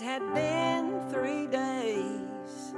[0.00, 2.74] It had been three days.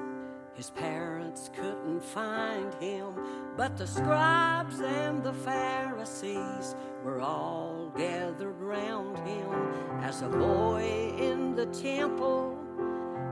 [0.54, 3.14] His parents couldn't find him,
[3.56, 9.52] but the scribes and the Pharisees were all gathered round him
[10.02, 12.58] as a boy in the temple,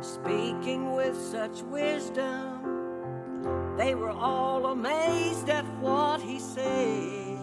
[0.01, 3.75] speaking with such wisdom.
[3.77, 7.41] They were all amazed at what he said.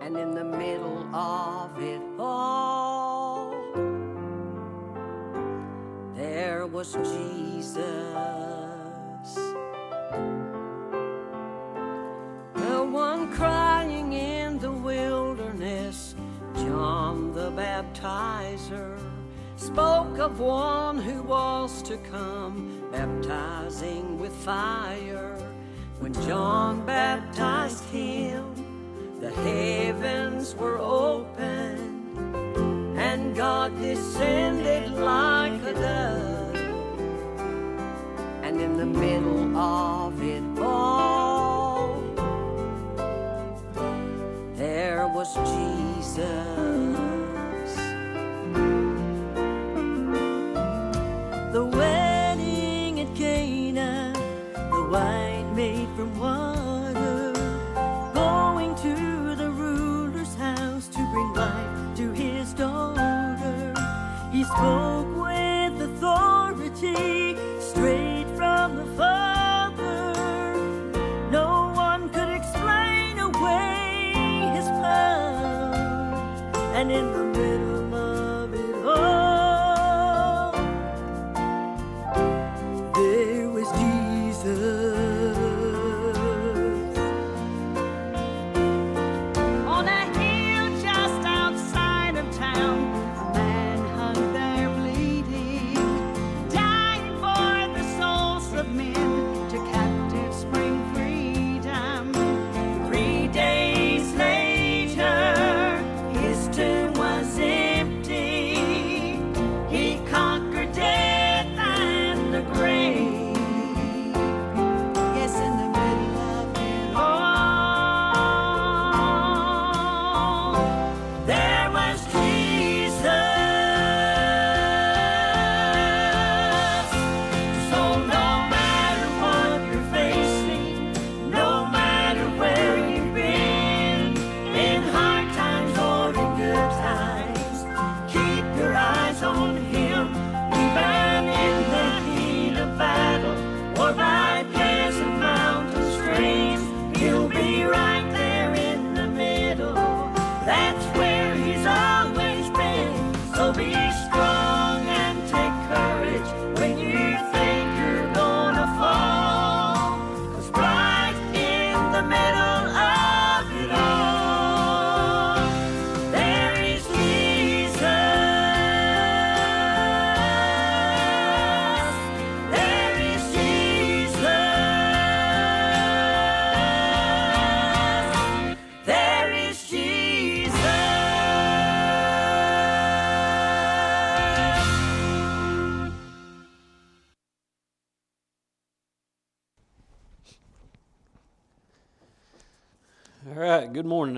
[0.00, 2.01] And in the middle of it
[6.82, 7.76] was Jesus.
[12.54, 16.16] The one crying in the wilderness,
[16.56, 18.98] John the baptizer,
[19.54, 25.38] spoke of one who was to come, baptizing with fire.
[26.00, 28.42] When John baptized him,
[29.20, 31.76] the heavens were open,
[32.98, 35.41] and God descended like
[38.92, 42.00] middle of it all,
[44.54, 46.18] there was Jesus.
[51.52, 51.91] The wedding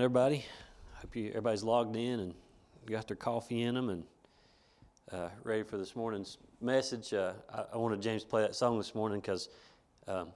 [0.05, 0.45] everybody.
[0.97, 2.35] Hope you everybody's logged in and
[2.85, 4.03] got their coffee in them and
[5.11, 7.11] uh, ready for this morning's message.
[7.11, 9.49] Uh, I, I wanted James to play that song this morning because
[10.07, 10.27] um,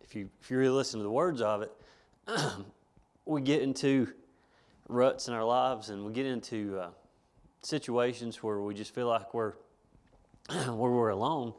[0.00, 1.70] if you if you really listen to the words of it,
[3.24, 4.12] we get into
[4.88, 6.88] ruts in our lives and we get into uh,
[7.62, 9.52] situations where we just feel like we're
[10.50, 11.54] where we're alone.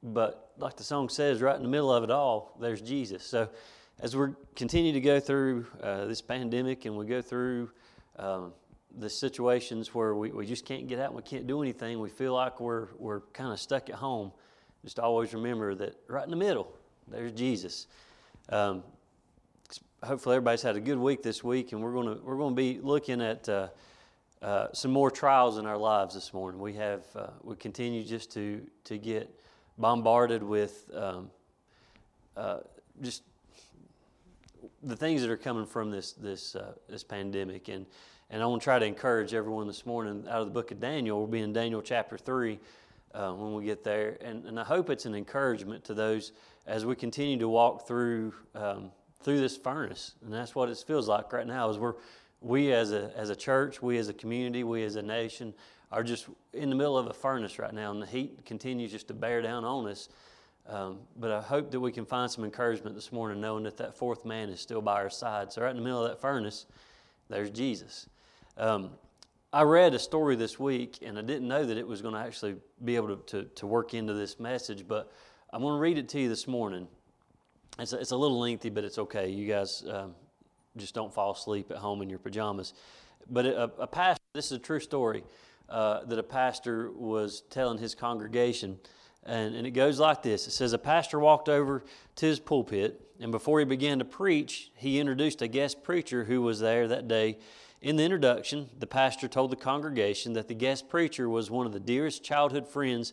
[0.00, 3.24] But like the song says, right in the middle of it all, there's Jesus.
[3.24, 3.48] So
[4.00, 7.70] as we continue to go through uh, this pandemic and we go through
[8.18, 8.52] um,
[8.98, 12.08] the situations where we, we just can't get out and we can't do anything, we
[12.08, 14.32] feel like we're, we're kind of stuck at home.
[14.84, 16.72] Just always remember that right in the middle,
[17.08, 17.86] there's Jesus.
[18.50, 18.82] Um,
[20.02, 23.20] hopefully, everybody's had a good week this week, and we're going we're to be looking
[23.20, 23.68] at uh,
[24.42, 26.60] uh, some more trials in our lives this morning.
[26.60, 29.28] We have uh, we continue just to to get
[29.78, 31.30] bombarded with um,
[32.36, 32.58] uh,
[33.02, 33.22] just
[34.86, 37.86] the things that are coming from this this uh, this pandemic, and
[38.30, 40.80] and I want to try to encourage everyone this morning out of the book of
[40.80, 41.18] Daniel.
[41.18, 42.60] We'll be in Daniel chapter three
[43.12, 46.32] uh, when we get there, and and I hope it's an encouragement to those
[46.66, 48.92] as we continue to walk through um,
[49.22, 51.68] through this furnace, and that's what it feels like right now.
[51.68, 51.94] Is we're
[52.40, 55.52] we as a, as a church, we as a community, we as a nation
[55.90, 59.08] are just in the middle of a furnace right now, and the heat continues just
[59.08, 60.08] to bear down on us.
[60.68, 63.96] Um, but I hope that we can find some encouragement this morning, knowing that that
[63.96, 65.52] fourth man is still by our side.
[65.52, 66.66] So, right in the middle of that furnace,
[67.28, 68.08] there's Jesus.
[68.56, 68.90] Um,
[69.52, 72.20] I read a story this week, and I didn't know that it was going to
[72.20, 75.12] actually be able to, to, to work into this message, but
[75.52, 76.88] I'm going to read it to you this morning.
[77.78, 79.28] It's a, it's a little lengthy, but it's okay.
[79.28, 80.14] You guys um,
[80.76, 82.74] just don't fall asleep at home in your pajamas.
[83.30, 85.22] But a, a pastor, this is a true story,
[85.68, 88.78] uh, that a pastor was telling his congregation.
[89.26, 91.84] And, and it goes like this It says, A pastor walked over
[92.16, 96.42] to his pulpit, and before he began to preach, he introduced a guest preacher who
[96.42, 97.38] was there that day.
[97.82, 101.72] In the introduction, the pastor told the congregation that the guest preacher was one of
[101.72, 103.12] the dearest childhood friends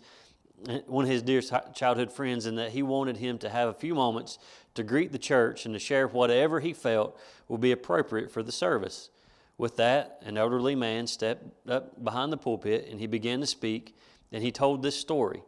[0.87, 3.93] one of his dearest childhood friends, and that he wanted him to have a few
[3.93, 4.37] moments
[4.75, 8.51] to greet the church and to share whatever he felt would be appropriate for the
[8.51, 9.09] service.
[9.57, 13.95] With that, an elderly man stepped up behind the pulpit and he began to speak,
[14.31, 15.43] and he told this story.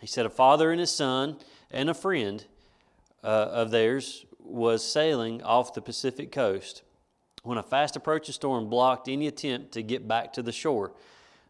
[0.00, 1.38] He said, A father and his son
[1.70, 2.44] and a friend
[3.24, 6.82] uh, of theirs was sailing off the Pacific coast
[7.42, 10.92] when a fast approaching storm blocked any attempt to get back to the shore.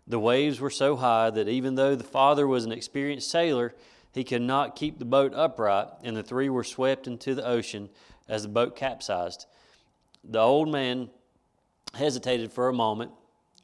[0.07, 3.75] The waves were so high that even though the father was an experienced sailor,
[4.13, 7.91] he could not keep the boat upright, and the three were swept into the ocean
[8.29, 9.47] as the boat capsized.
[10.25, 11.11] The old man
[11.95, 13.11] hesitated for a moment,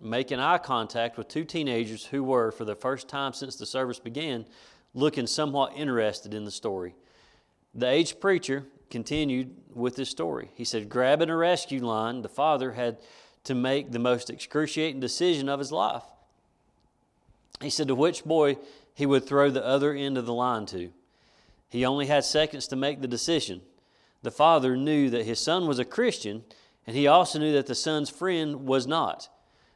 [0.01, 3.99] making eye contact with two teenagers who were, for the first time since the service
[3.99, 4.45] began,
[4.95, 6.95] looking somewhat interested in the story.
[7.75, 10.51] The aged preacher continued with his story.
[10.55, 12.99] He said, Grabbing a rescue line, the father had
[13.45, 16.05] to make the most excruciating decision of his life.
[17.61, 18.59] He said to which boy
[18.95, 20.91] he would throw the other end of the line to.
[21.69, 23.63] He only had seconds to make the decision.
[24.23, 26.45] The father knew that his son was a Christian,
[26.87, 29.29] and he also knew that the son's friend was not.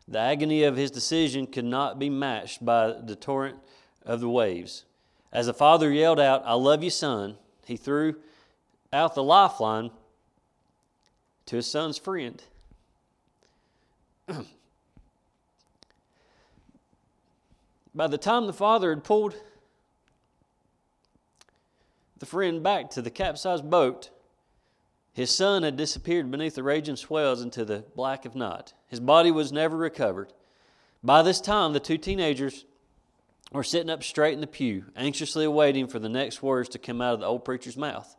[0.06, 3.58] The agony of his decision could not be matched by the torrent
[4.04, 4.84] of the waves.
[5.36, 7.36] As the father yelled out, I love you, son,
[7.66, 8.16] he threw
[8.90, 9.90] out the lifeline
[11.44, 12.42] to his son's friend.
[17.94, 19.34] By the time the father had pulled
[22.18, 24.08] the friend back to the capsized boat,
[25.12, 28.72] his son had disappeared beneath the raging swells into the black of night.
[28.86, 30.32] His body was never recovered.
[31.04, 32.64] By this time, the two teenagers
[33.52, 37.00] were sitting up straight in the pew, anxiously awaiting for the next words to come
[37.00, 38.16] out of the old preacher's mouth.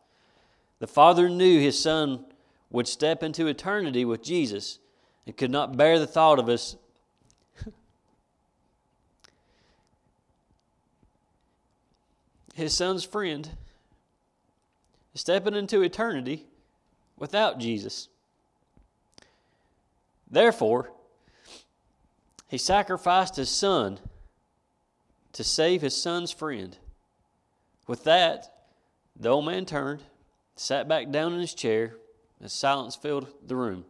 [0.80, 2.26] The father knew his son
[2.70, 4.80] would step into eternity with Jesus
[5.26, 6.76] and could not bear the thought of us
[12.58, 13.52] his son's friend,
[15.14, 16.48] stepping into eternity
[17.18, 18.10] without Jesus.
[20.30, 20.92] Therefore,
[22.48, 24.00] he sacrificed his son
[25.38, 26.76] to save his son's friend.
[27.86, 28.52] With that,
[29.16, 30.02] the old man turned,
[30.56, 31.94] sat back down in his chair,
[32.42, 33.86] and silence filled the room.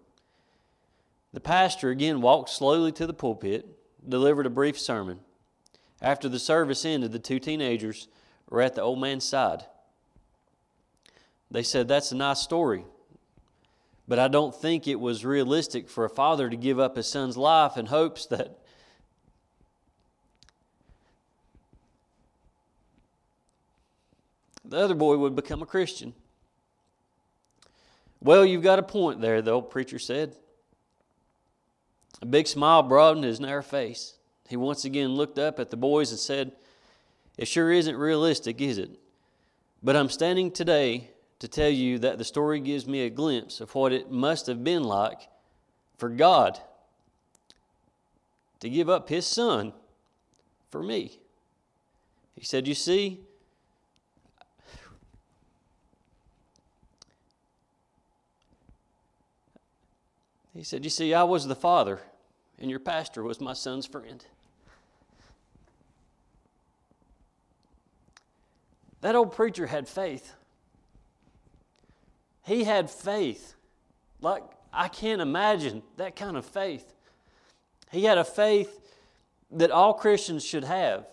[1.32, 3.66] The pastor again walked slowly to the pulpit,
[4.06, 5.22] delivered a brief sermon.
[6.02, 8.10] After the service ended, the two teenagers
[8.50, 9.64] were at the old man's side.
[11.50, 12.84] They said, That's a nice story.
[14.06, 17.38] But I don't think it was realistic for a father to give up his son's
[17.38, 18.60] life in hopes that
[24.68, 26.14] the other boy would become a Christian.
[28.22, 30.36] Well, you've got a point there, the old preacher said.
[32.22, 34.16] A big smile broadened his narrow face.
[34.50, 36.52] He once again looked up at the boys and said,
[37.38, 39.00] it sure isn't realistic, is it?
[39.84, 43.74] But I'm standing today to tell you that the story gives me a glimpse of
[43.76, 45.30] what it must have been like
[45.98, 46.60] for God
[48.60, 49.72] to give up His Son
[50.72, 51.20] for me.
[52.36, 53.22] He said, You see,
[60.58, 62.00] he said, You see, I was the father,
[62.60, 64.26] and your pastor was my son's friend.
[69.02, 70.34] That old preacher had faith.
[72.44, 73.54] He had faith.
[74.22, 76.94] Like, I can't imagine that kind of faith.
[77.92, 78.80] He had a faith
[79.52, 81.06] that all Christians should have.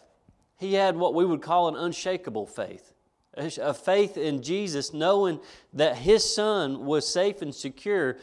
[0.59, 2.95] He had what we would call an unshakable faith
[3.37, 5.41] a faith in Jesus, knowing
[5.73, 8.17] that his son was safe and secure,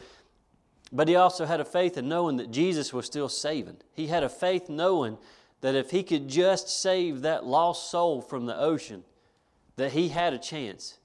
[0.92, 3.78] but he also had a faith in knowing that Jesus was still saving.
[3.94, 5.16] He had a faith knowing
[5.62, 9.02] that if he could just save that lost soul from the ocean,
[9.76, 10.98] that he had a chance.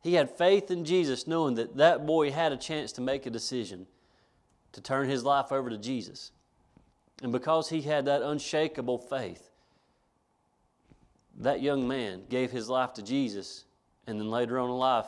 [0.00, 3.30] He had faith in Jesus, knowing that that boy had a chance to make a
[3.30, 3.86] decision
[4.72, 6.30] to turn his life over to Jesus.
[7.20, 9.50] And because he had that unshakable faith,
[11.40, 13.64] that young man gave his life to Jesus,
[14.06, 15.06] and then later on in life,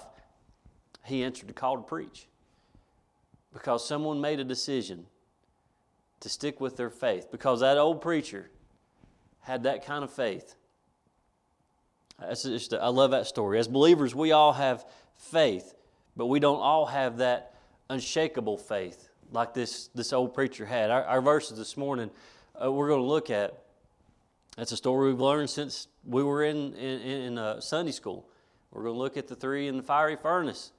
[1.05, 2.27] he answered the call to preach.
[3.53, 5.07] Because someone made a decision
[6.21, 7.31] to stick with their faith.
[7.31, 8.51] Because that old preacher
[9.41, 10.55] had that kind of faith.
[12.21, 13.59] That's just, I love that story.
[13.59, 14.85] As believers, we all have
[15.17, 15.75] faith,
[16.17, 17.55] but we don't all have that
[17.89, 20.91] unshakable faith like this, this old preacher had.
[20.91, 22.11] Our, our verses this morning,
[22.63, 23.63] uh, we're going to look at.
[24.57, 28.27] That's a story we've learned since we were in, in, in uh, Sunday school.
[28.73, 30.73] We're going to look at the three in the fiery furnace.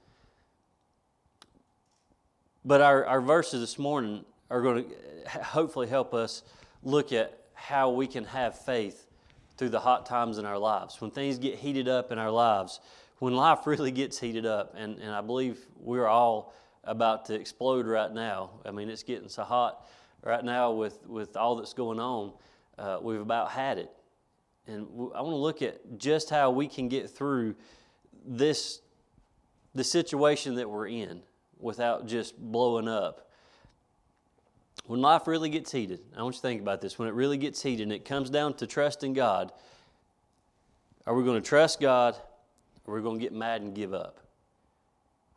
[2.64, 6.42] But our, our verses this morning are going to hopefully help us
[6.82, 9.06] look at how we can have faith
[9.56, 11.00] through the hot times in our lives.
[11.00, 12.80] When things get heated up in our lives,
[13.18, 16.54] when life really gets heated up, and, and I believe we're all
[16.84, 18.50] about to explode right now.
[18.64, 19.86] I mean, it's getting so hot
[20.22, 22.32] right now with, with all that's going on.
[22.78, 23.90] Uh, we've about had it.
[24.66, 27.56] And I want to look at just how we can get through
[28.24, 28.80] this
[29.74, 31.22] the situation that we're in
[31.62, 33.30] without just blowing up.
[34.86, 36.98] When life really gets heated, I want you to think about this.
[36.98, 39.52] When it really gets heated and it comes down to trusting God,
[41.06, 42.16] are we going to trust God
[42.84, 44.18] or are we going to get mad and give up?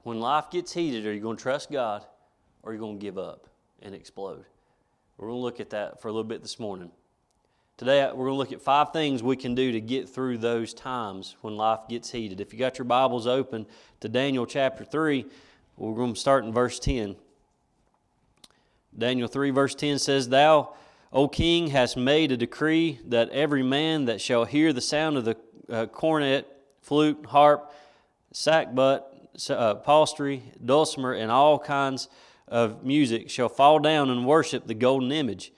[0.03, 2.05] When life gets heated, are you going to trust God
[2.63, 3.47] or are you going to give up
[3.81, 4.45] and explode?
[5.17, 6.91] We're going to look at that for a little bit this morning.
[7.77, 10.73] Today, we're going to look at five things we can do to get through those
[10.73, 12.39] times when life gets heated.
[12.39, 13.65] If you got your Bibles open
[13.99, 15.25] to Daniel chapter 3,
[15.77, 17.15] we're going to start in verse 10.
[18.97, 20.73] Daniel 3, verse 10 says, Thou,
[21.11, 25.25] O king, hast made a decree that every man that shall hear the sound of
[25.25, 25.37] the
[25.69, 26.47] uh, cornet,
[26.81, 27.73] flute, harp,
[28.33, 29.01] sackbut,
[29.49, 32.07] uh, psaltery, dulcimer, and all kinds
[32.47, 35.51] of music shall fall down and worship the golden image.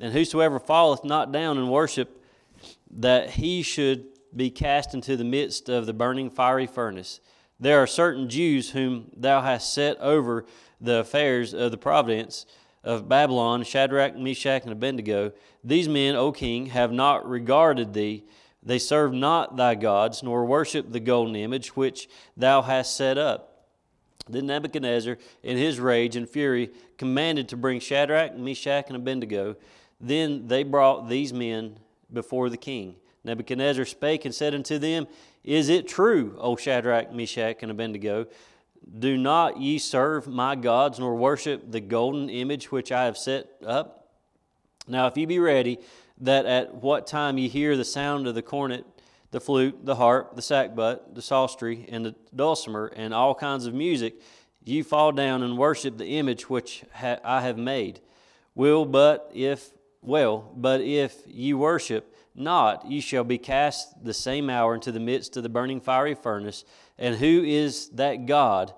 [0.00, 2.24] And whosoever falleth not down and worship,
[2.90, 7.20] that he should be cast into the midst of the burning fiery furnace.
[7.60, 10.46] There are certain Jews whom thou hast set over
[10.80, 12.46] the affairs of the providence
[12.82, 15.32] of Babylon, Shadrach, Meshach, and Abednego.
[15.62, 18.24] These men, O king, have not regarded thee
[18.62, 23.66] they serve not thy gods, nor worship the golden image which thou hast set up.
[24.28, 29.56] Then Nebuchadnezzar, in his rage and fury, commanded to bring Shadrach, Meshach, and Abednego.
[30.00, 31.78] Then they brought these men
[32.12, 32.96] before the king.
[33.24, 35.06] Nebuchadnezzar spake and said unto them,
[35.44, 38.26] Is it true, O Shadrach, Meshach, and Abednego?
[38.98, 43.48] Do not ye serve my gods, nor worship the golden image which I have set
[43.64, 44.08] up?
[44.86, 45.78] Now, if ye be ready,
[46.18, 48.84] that at what time ye hear the sound of the cornet,
[49.30, 53.74] the flute, the harp, the sackbut, the psaltery, and the dulcimer, and all kinds of
[53.74, 54.14] music,
[54.64, 58.00] ye fall down and worship the image which ha- I have made.
[58.54, 59.70] Will but if
[60.02, 65.00] well, but if ye worship not, ye shall be cast the same hour into the
[65.00, 66.64] midst of the burning fiery furnace.
[66.98, 68.72] And who is that God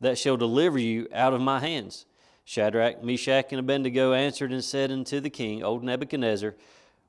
[0.00, 2.06] that shall deliver you out of my hands?
[2.44, 6.54] Shadrach, Meshach, and Abednego answered and said unto the king, O Nebuchadnezzar,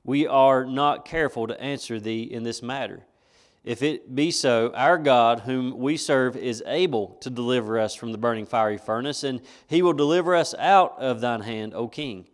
[0.04, 3.04] we are not careful to answer thee in this matter.
[3.62, 8.12] If it be so, our God, whom we serve, is able to deliver us from
[8.12, 12.26] the burning fiery furnace, and he will deliver us out of thine hand, O king.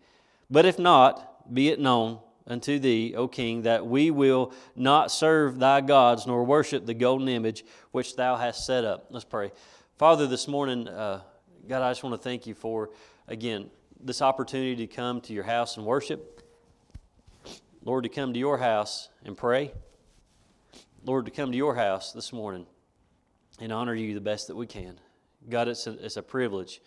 [0.50, 5.58] But if not, be it known unto thee, O king, that we will not serve
[5.58, 9.06] thy gods, nor worship the golden image which thou hast set up.
[9.10, 9.52] Let's pray.
[9.98, 11.22] Father, this morning, uh,
[11.68, 12.90] God, I just want to thank you for,
[13.26, 16.42] again, this opportunity to come to your house and worship.
[17.84, 19.72] Lord, to come to your house and pray.
[21.04, 22.66] Lord, to come to your house this morning
[23.60, 24.98] and honor you the best that we can.
[25.48, 26.80] God, it's a, it's a privilege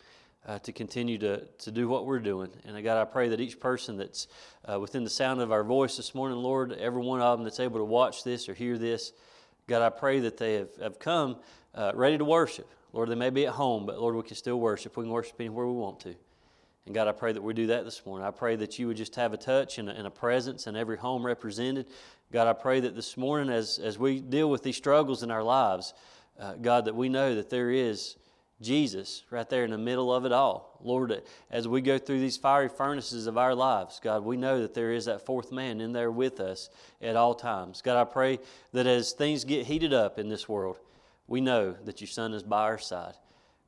[0.49, 2.49] uh, to continue to, to do what we're doing.
[2.65, 4.27] And God, I pray that each person that's
[4.65, 7.59] uh, within the sound of our voice this morning, Lord, every one of them that's
[7.59, 9.13] able to watch this or hear this,
[9.67, 11.37] God, I pray that they have, have come
[11.75, 12.67] uh, ready to worship.
[12.93, 14.97] Lord, they may be at home, but Lord, we can still worship.
[14.97, 16.15] We can worship anywhere we want to.
[16.87, 18.25] And God, I pray that we do that this morning.
[18.25, 20.75] I pray that you would just have a touch and a, and a presence in
[20.75, 21.85] every home represented.
[22.31, 25.43] God, I pray that this morning, as, as we deal with these struggles in our
[25.43, 25.93] lives,
[26.39, 28.15] uh, God, that we know that there is
[28.61, 30.77] Jesus right there in the middle of it all.
[30.83, 34.73] Lord, as we go through these fiery furnaces of our lives, God, we know that
[34.73, 36.69] there is that fourth man in there with us
[37.01, 37.81] at all times.
[37.81, 38.39] God, I pray
[38.73, 40.77] that as things get heated up in this world,
[41.27, 43.13] we know that your Son is by our side.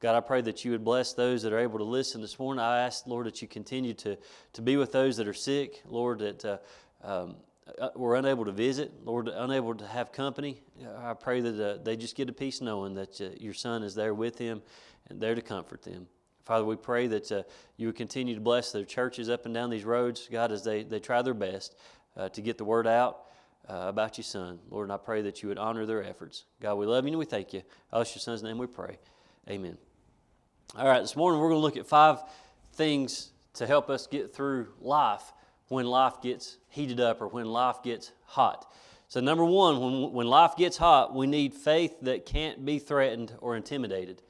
[0.01, 2.60] God, I pray that you would bless those that are able to listen this morning.
[2.60, 4.17] I ask, Lord, that you continue to,
[4.53, 6.57] to be with those that are sick, Lord, that uh,
[7.03, 7.36] um,
[7.95, 10.61] were unable to visit, Lord, unable to have company.
[10.99, 13.95] I pray that uh, they just get a peace knowing that uh, your Son is
[13.95, 14.61] there with them
[15.09, 16.07] and there to comfort them.
[16.45, 17.43] Father, we pray that uh,
[17.77, 20.83] you would continue to bless their churches up and down these roads, God, as they,
[20.83, 21.75] they try their best
[22.17, 23.25] uh, to get the word out
[23.69, 24.59] uh, about your son.
[24.69, 26.45] Lord, and I pray that you would honor their efforts.
[26.59, 27.61] God, we love you and we thank you.
[27.91, 28.97] I your son's name we pray.
[29.49, 29.77] Amen.
[30.75, 32.19] All right, this morning we're going to look at five
[32.73, 35.33] things to help us get through life
[35.71, 38.69] when life gets heated up or when life gets hot.
[39.07, 43.33] So, number one, when, when life gets hot, we need faith that can't be threatened
[43.39, 44.21] or intimidated.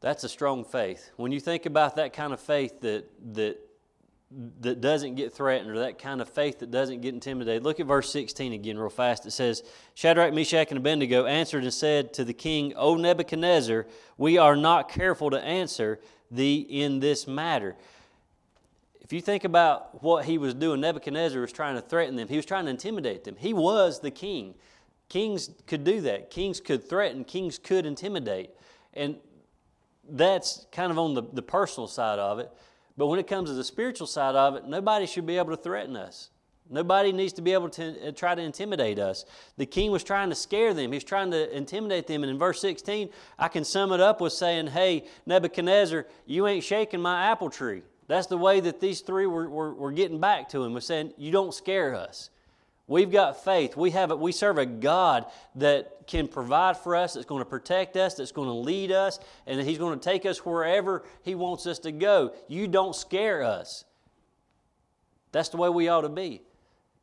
[0.00, 1.10] That's a strong faith.
[1.16, 3.58] When you think about that kind of faith that, that
[4.62, 7.62] that doesn't get threatened or that kind of faith that doesn't get intimidated.
[7.62, 9.24] Look at verse 16 again, real fast.
[9.24, 9.62] It says,
[9.94, 13.86] Shadrach, Meshach, and Abednego answered and said to the king, O Nebuchadnezzar,
[14.18, 17.76] we are not careful to answer thee in this matter.
[19.06, 22.34] If you think about what he was doing, Nebuchadnezzar was trying to threaten them, he
[22.34, 23.36] was trying to intimidate them.
[23.38, 24.56] He was the king.
[25.08, 28.50] Kings could do that, kings could threaten, kings could intimidate.
[28.94, 29.14] And
[30.10, 32.50] that's kind of on the, the personal side of it.
[32.96, 35.62] But when it comes to the spiritual side of it, nobody should be able to
[35.62, 36.30] threaten us.
[36.68, 39.24] Nobody needs to be able to uh, try to intimidate us.
[39.56, 40.90] The king was trying to scare them.
[40.90, 42.24] He was trying to intimidate them.
[42.24, 46.64] And in verse 16, I can sum it up with saying, Hey, Nebuchadnezzar, you ain't
[46.64, 47.82] shaking my apple tree.
[48.08, 51.12] That's the way that these three were, were, were getting back to him, was saying,
[51.16, 52.30] You don't scare us.
[52.88, 53.76] We've got faith.
[53.76, 57.48] We, have a, we serve a God that can provide for us, that's going to
[57.48, 61.04] protect us, that's going to lead us, and that He's going to take us wherever
[61.22, 62.32] He wants us to go.
[62.46, 63.84] You don't scare us.
[65.32, 66.42] That's the way we ought to be.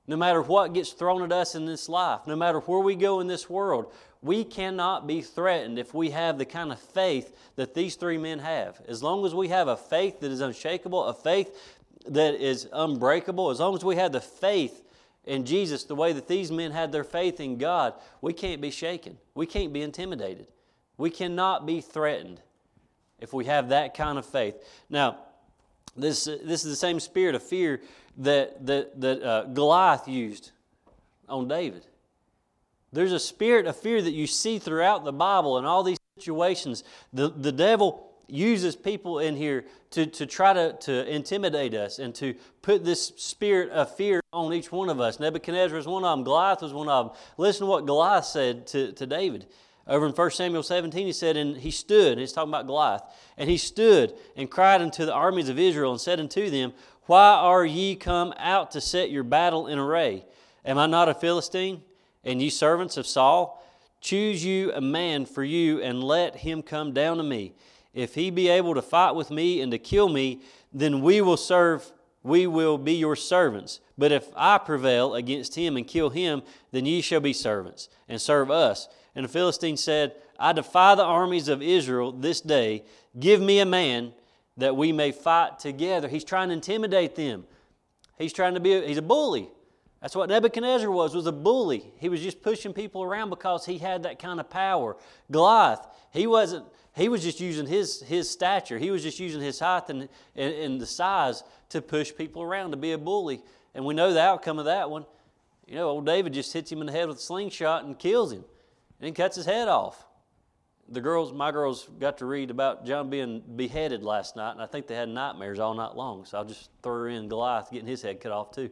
[0.07, 3.19] No matter what gets thrown at us in this life, no matter where we go
[3.21, 3.91] in this world,
[4.21, 8.39] we cannot be threatened if we have the kind of faith that these three men
[8.39, 8.81] have.
[8.87, 13.49] As long as we have a faith that is unshakable, a faith that is unbreakable,
[13.49, 14.83] as long as we have the faith
[15.25, 18.71] in Jesus, the way that these men had their faith in God, we can't be
[18.71, 19.17] shaken.
[19.35, 20.47] We can't be intimidated.
[20.97, 22.41] We cannot be threatened
[23.19, 24.55] if we have that kind of faith.
[24.89, 25.19] Now,
[25.95, 27.81] this, this is the same spirit of fear
[28.17, 30.51] that, that, that uh, Goliath used
[31.29, 31.85] on David.
[32.91, 36.83] There's a spirit of fear that you see throughout the Bible in all these situations.
[37.11, 42.13] The, the devil uses people in here to, to try to, to intimidate us and
[42.15, 45.19] to put this spirit of fear on each one of us.
[45.19, 47.17] Nebuchadnezzar was one of them, Goliath was one of them.
[47.37, 49.47] Listen to what Goliath said to, to David.
[49.87, 53.03] Over in 1 Samuel 17, he said, And he stood, and he's talking about Goliath,
[53.37, 56.73] and he stood and cried unto the armies of Israel and said unto them,
[57.05, 60.25] Why are ye come out to set your battle in array?
[60.63, 61.81] Am I not a Philistine,
[62.23, 63.61] and ye servants of Saul?
[63.99, 67.53] Choose you a man for you, and let him come down to me.
[67.93, 70.41] If he be able to fight with me and to kill me,
[70.71, 71.91] then we will serve,
[72.23, 73.81] we will be your servants.
[73.97, 76.41] But if I prevail against him and kill him,
[76.71, 78.87] then ye shall be servants and serve us.
[79.15, 82.83] And the Philistine said, I defy the armies of Israel this day.
[83.19, 84.13] Give me a man
[84.57, 86.07] that we may fight together.
[86.07, 87.45] He's trying to intimidate them.
[88.17, 89.49] He's trying to be, a, he's a bully.
[90.01, 91.91] That's what Nebuchadnezzar was, was a bully.
[91.97, 94.97] He was just pushing people around because he had that kind of power.
[95.31, 98.77] Goliath, he wasn't, he was just using his, his stature.
[98.77, 102.71] He was just using his height and, and, and the size to push people around,
[102.71, 103.41] to be a bully.
[103.73, 105.05] And we know the outcome of that one.
[105.67, 108.33] You know, old David just hits him in the head with a slingshot and kills
[108.33, 108.43] him
[109.03, 110.05] and then cuts his head off.
[110.87, 114.65] The girls, my girls, got to read about John being beheaded last night, and I
[114.65, 116.23] think they had nightmares all night long.
[116.23, 118.71] So I'll just throw in Goliath getting his head cut off too.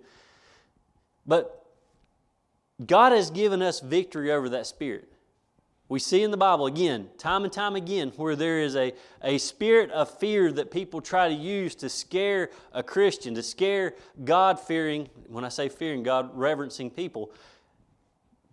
[1.28, 1.66] But
[2.86, 5.12] God has given us victory over that spirit.
[5.90, 9.38] We see in the Bible again, time and time again, where there is a, a
[9.38, 14.62] spirit of fear that people try to use to scare a Christian, to scare God
[14.62, 17.32] fearing, when I say fearing, God reverencing people.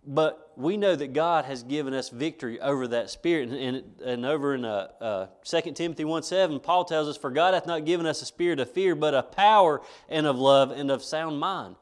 [0.05, 3.49] But we know that God has given us victory over that spirit.
[3.49, 7.29] And, and, and over in uh, uh, 2 Timothy 1 7, Paul tells us, For
[7.29, 10.71] God hath not given us a spirit of fear, but of power and of love
[10.71, 11.75] and of sound mind.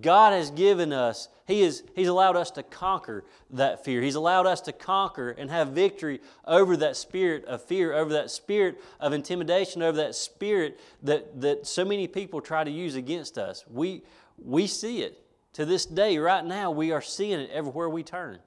[0.00, 4.00] God has given us, he is, He's allowed us to conquer that fear.
[4.00, 8.30] He's allowed us to conquer and have victory over that spirit of fear, over that
[8.30, 13.36] spirit of intimidation, over that spirit that, that so many people try to use against
[13.36, 13.64] us.
[13.68, 14.02] We,
[14.38, 15.20] we see it.
[15.54, 18.38] To this day, right now, we are seeing it everywhere we turn.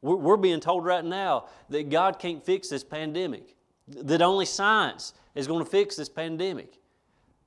[0.00, 3.56] We're, being told right now that God can't fix this pandemic,
[3.88, 6.78] that only science is going to fix this pandemic.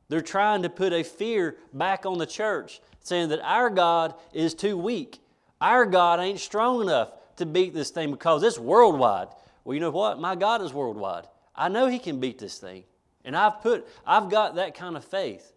[0.09, 4.53] They're trying to put a fear back on the church saying that our God is
[4.53, 5.19] too weak.
[5.61, 9.29] Our God ain't strong enough to beat this thing because it's worldwide.
[9.63, 10.19] Well, you know what?
[10.19, 11.27] My God is worldwide.
[11.55, 12.83] I know He can beat this thing.
[13.23, 15.53] And I've put, I've got that kind of faith,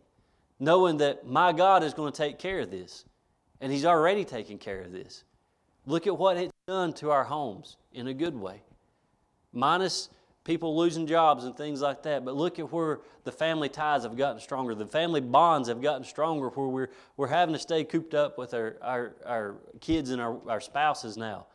[0.60, 3.04] knowing that my God is going to take care of this.
[3.64, 5.24] And He's already taken care of this.
[5.86, 8.60] Look at what it's done to our homes in a good way.
[9.54, 10.10] Minus
[10.44, 12.26] people losing jobs and things like that.
[12.26, 14.74] But look at where the family ties have gotten stronger.
[14.74, 18.52] The family bonds have gotten stronger where we're, we're having to stay cooped up with
[18.52, 21.46] our, our, our kids and our, our spouses now.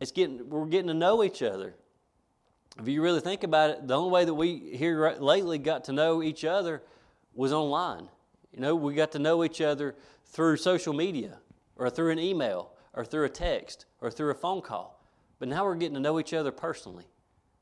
[0.00, 1.72] It's getting, we're getting to know each other.
[2.80, 5.92] If you really think about it, the only way that we here lately got to
[5.92, 6.82] know each other
[7.32, 8.08] was online.
[8.52, 9.94] You know, we got to know each other
[10.30, 11.38] through social media
[11.76, 15.04] or through an email or through a text or through a phone call.
[15.38, 17.06] But now we're getting to know each other personally.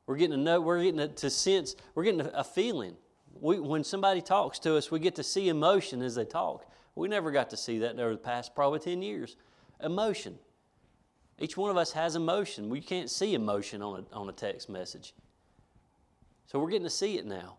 [0.07, 2.97] We're getting to know, we're getting to sense, we're getting a feeling.
[3.41, 6.67] We, when somebody talks to us, we get to see emotion as they talk.
[6.95, 9.37] We never got to see that over the past probably 10 years.
[9.81, 10.39] Emotion.
[11.39, 12.69] Each one of us has emotion.
[12.69, 15.15] We can't see emotion on a, on a text message.
[16.47, 17.57] So we're getting to see it now.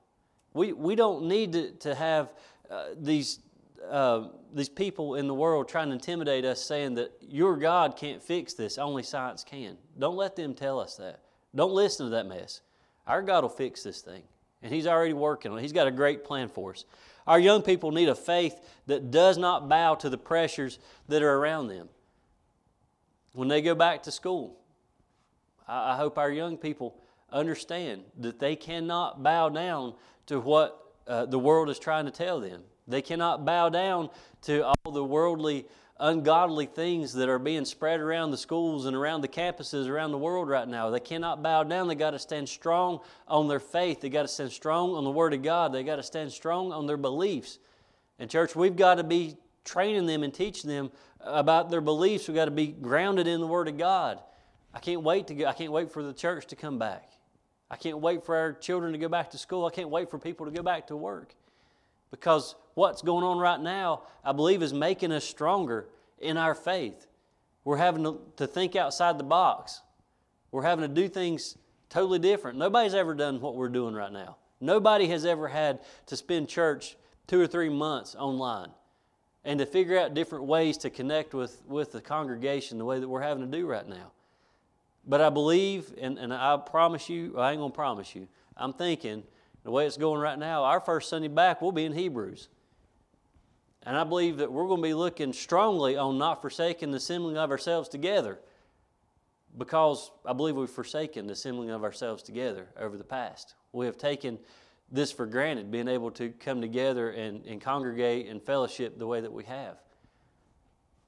[0.54, 2.34] We, we don't need to, to have
[2.69, 3.39] uh, these,
[3.89, 8.21] uh, these people in the world trying to intimidate us saying that your God can't
[8.21, 9.77] fix this, only science can.
[9.97, 11.21] Don't let them tell us that.
[11.55, 12.61] Don't listen to that mess.
[13.07, 14.23] Our God will fix this thing,
[14.61, 15.61] and He's already working on it.
[15.61, 16.85] He's got a great plan for us.
[17.25, 21.37] Our young people need a faith that does not bow to the pressures that are
[21.37, 21.89] around them.
[23.33, 24.57] When they go back to school,
[25.67, 26.95] I, I hope our young people
[27.31, 29.93] understand that they cannot bow down
[30.27, 32.61] to what uh, the world is trying to tell them.
[32.89, 34.10] They cannot bow down
[34.43, 35.65] to all the worldly,
[35.99, 40.17] ungodly things that are being spread around the schools and around the campuses around the
[40.17, 40.89] world right now.
[40.89, 41.88] They cannot bow down.
[41.88, 44.02] They got to stand strong on their faith.
[44.02, 45.73] They got to stand strong on the Word of God.
[45.73, 47.60] They got to stand strong on their beliefs.
[48.17, 52.28] And, church, we've got to be training them and teaching them about their beliefs.
[52.28, 54.19] We've got to be grounded in the Word of God.
[54.73, 57.10] I can't wait to go, I can't wait for the church to come back.
[57.71, 59.65] I can't wait for our children to go back to school.
[59.65, 61.36] I can't wait for people to go back to work.
[62.12, 65.88] Because what's going on right now, I believe, is making us stronger
[66.19, 67.08] in our faith.
[67.63, 69.82] We're having to, to think outside the box.
[70.52, 71.58] We're having to do things
[71.89, 72.58] totally different.
[72.58, 74.38] Nobody's ever done what we're doing right now.
[74.62, 78.69] Nobody has ever had to spend church two or three months online
[79.45, 83.08] and to figure out different ways to connect with, with the congregation the way that
[83.08, 84.12] we're having to do right now.
[85.08, 88.74] But I believe, and, and I promise you, I ain't going to promise you, I'm
[88.74, 89.24] thinking
[89.63, 92.48] the way it's going right now, our first Sunday back will be in Hebrews.
[93.84, 97.38] And I believe that we're going to be looking strongly on not forsaking the assembling
[97.38, 98.39] of ourselves together
[99.58, 103.56] because I believe we've forsaken the assembling of ourselves together over the past.
[103.72, 104.38] We have taken
[104.91, 109.22] this for granted, being able to come together and, and congregate and fellowship the way
[109.22, 109.78] that we have.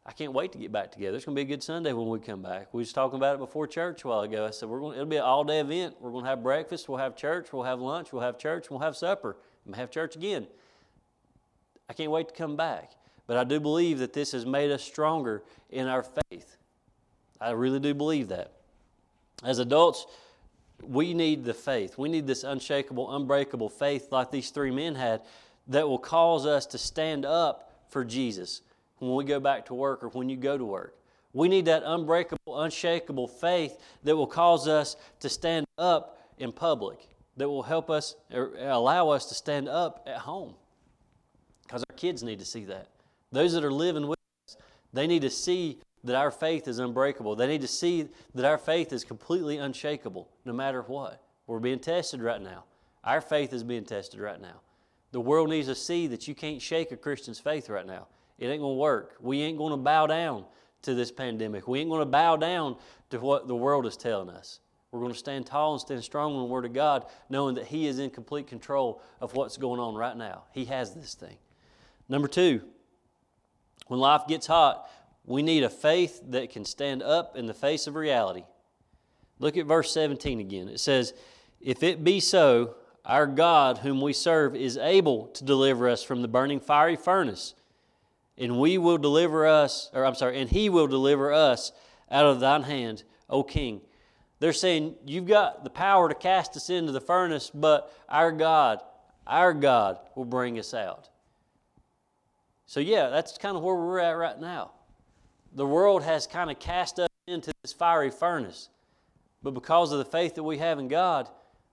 [0.05, 1.15] I can't wait to get back together.
[1.15, 2.73] It's going to be a good Sunday when we come back.
[2.73, 4.45] We was talking about it before church a while ago.
[4.45, 4.93] I said we're going.
[4.93, 5.95] To, it'll be an all-day event.
[5.99, 6.89] We're going to have breakfast.
[6.89, 7.53] We'll have church.
[7.53, 8.11] We'll have lunch.
[8.11, 8.71] We'll have church.
[8.71, 9.37] We'll have supper.
[9.65, 10.47] We'll have church again.
[11.87, 12.93] I can't wait to come back.
[13.27, 16.57] But I do believe that this has made us stronger in our faith.
[17.39, 18.53] I really do believe that.
[19.43, 20.07] As adults,
[20.83, 21.97] we need the faith.
[21.97, 25.21] We need this unshakable, unbreakable faith like these three men had
[25.67, 28.61] that will cause us to stand up for Jesus
[29.01, 30.95] when we go back to work or when you go to work.
[31.33, 37.07] We need that unbreakable, unshakable faith that will cause us to stand up in public,
[37.37, 40.53] that will help us or allow us to stand up at home.
[41.63, 42.89] Because our kids need to see that.
[43.31, 44.57] Those that are living with us,
[44.93, 47.35] they need to see that our faith is unbreakable.
[47.35, 51.23] They need to see that our faith is completely unshakable no matter what.
[51.47, 52.65] We're being tested right now.
[53.03, 54.61] Our faith is being tested right now.
[55.11, 58.07] The world needs to see that you can't shake a Christian's faith right now.
[58.41, 59.15] It ain't going to work.
[59.21, 60.45] We ain't going to bow down
[60.81, 61.67] to this pandemic.
[61.67, 62.75] We ain't going to bow down
[63.11, 64.59] to what the world is telling us.
[64.91, 67.67] We're going to stand tall and stand strong in the Word of God, knowing that
[67.67, 70.45] He is in complete control of what's going on right now.
[70.53, 71.37] He has this thing.
[72.09, 72.61] Number two,
[73.87, 74.89] when life gets hot,
[75.23, 78.43] we need a faith that can stand up in the face of reality.
[79.37, 80.67] Look at verse 17 again.
[80.67, 81.13] It says,
[81.61, 82.75] If it be so,
[83.05, 87.53] our God, whom we serve, is able to deliver us from the burning fiery furnace,
[88.41, 91.71] and we will deliver us, or I'm sorry, and he will deliver us
[92.09, 93.81] out of thine hand, O King.
[94.39, 98.81] They're saying, You've got the power to cast us into the furnace, but our God,
[99.25, 101.07] our God will bring us out.
[102.65, 104.71] So, yeah, that's kind of where we're at right now
[105.53, 108.69] the world has kind of cast us into this fiery furnace.
[109.43, 111.29] But because of the faith that we have in God,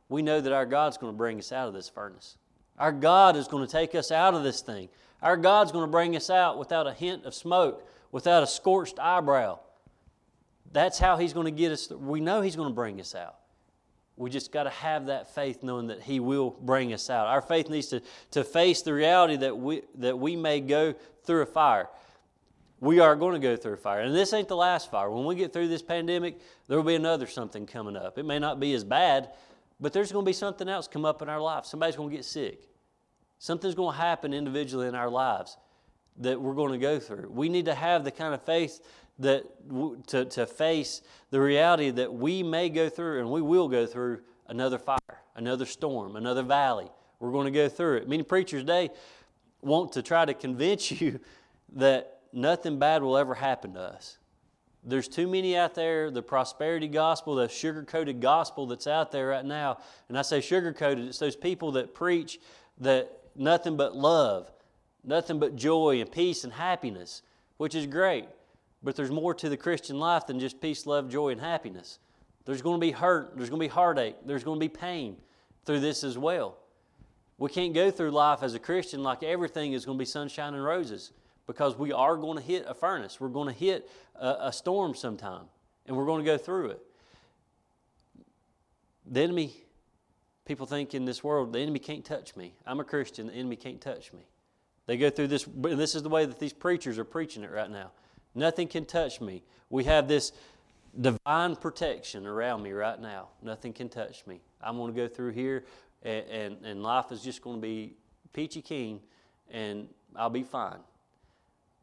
[0.09, 2.39] we know that our God's going to bring us out of this furnace.
[2.79, 4.89] Our God is going to take us out of this thing.
[5.23, 8.99] Our God's going to bring us out without a hint of smoke, without a scorched
[8.99, 9.59] eyebrow.
[10.73, 11.91] That's how He's going to get us.
[11.91, 13.37] We know He's going to bring us out.
[14.17, 17.27] We just got to have that faith knowing that He will bring us out.
[17.27, 18.03] Our faith needs to,
[18.33, 21.89] to face the reality that we, that we may go through a fire
[22.81, 24.01] we are going to go through a fire.
[24.01, 25.11] And this ain't the last fire.
[25.11, 28.19] When we get through this pandemic, there will be another something coming up.
[28.19, 29.31] It may not be as bad,
[29.81, 31.65] But there's going to be something else come up in our life.
[31.65, 32.68] Somebody's going to get sick.
[33.39, 35.57] Something's going to happen individually in our lives
[36.19, 37.31] that we're going to go through.
[37.31, 38.81] We need to have the kind of faith
[39.21, 39.45] that
[40.09, 44.21] to, to face the reality that we may go through and we will go through
[44.47, 44.99] another fire,
[45.37, 46.89] another storm, another valley.
[47.21, 48.09] We're going to go through it.
[48.09, 48.91] Many preachers today
[49.61, 51.21] want to try to convince you
[51.75, 54.19] that nothing bad will ever happen to us.
[54.85, 59.29] There's too many out there, the prosperity gospel, the sugar coated gospel that's out there
[59.29, 59.79] right now.
[60.09, 62.39] And I say sugar coated, it's those people that preach
[62.81, 64.51] that nothing but love,
[65.05, 67.23] nothing but joy and peace and happiness,
[67.57, 68.27] which is great.
[68.83, 71.99] But there's more to the Christian life than just peace, love, joy, and happiness.
[72.45, 75.17] There's going to be hurt, there's going to be heartache, there's going to be pain
[75.65, 76.57] through this as well.
[77.37, 80.55] We can't go through life as a Christian like everything is going to be sunshine
[80.55, 81.13] and roses
[81.47, 83.21] because we are going to hit a furnace.
[83.21, 85.45] We're going to hit a, a storm sometime,
[85.87, 86.81] and we're going to go through it.
[89.07, 89.53] The enemy,
[90.49, 92.55] people think in this world, the enemy can't touch me.
[92.67, 94.27] I'm a Christian, the enemy can't touch me.
[94.87, 97.51] They go through this, and this is the way that these preachers are preaching it
[97.51, 97.93] right now.
[98.35, 99.43] Nothing can touch me.
[99.69, 100.33] We have this
[100.99, 103.29] divine protection around me right now.
[103.43, 104.41] Nothing can touch me.
[104.63, 105.67] I'm going to go through here,
[106.03, 107.97] and, and, and life is just going to be
[108.33, 109.01] peachy keen,
[109.51, 110.79] and I'll be fine.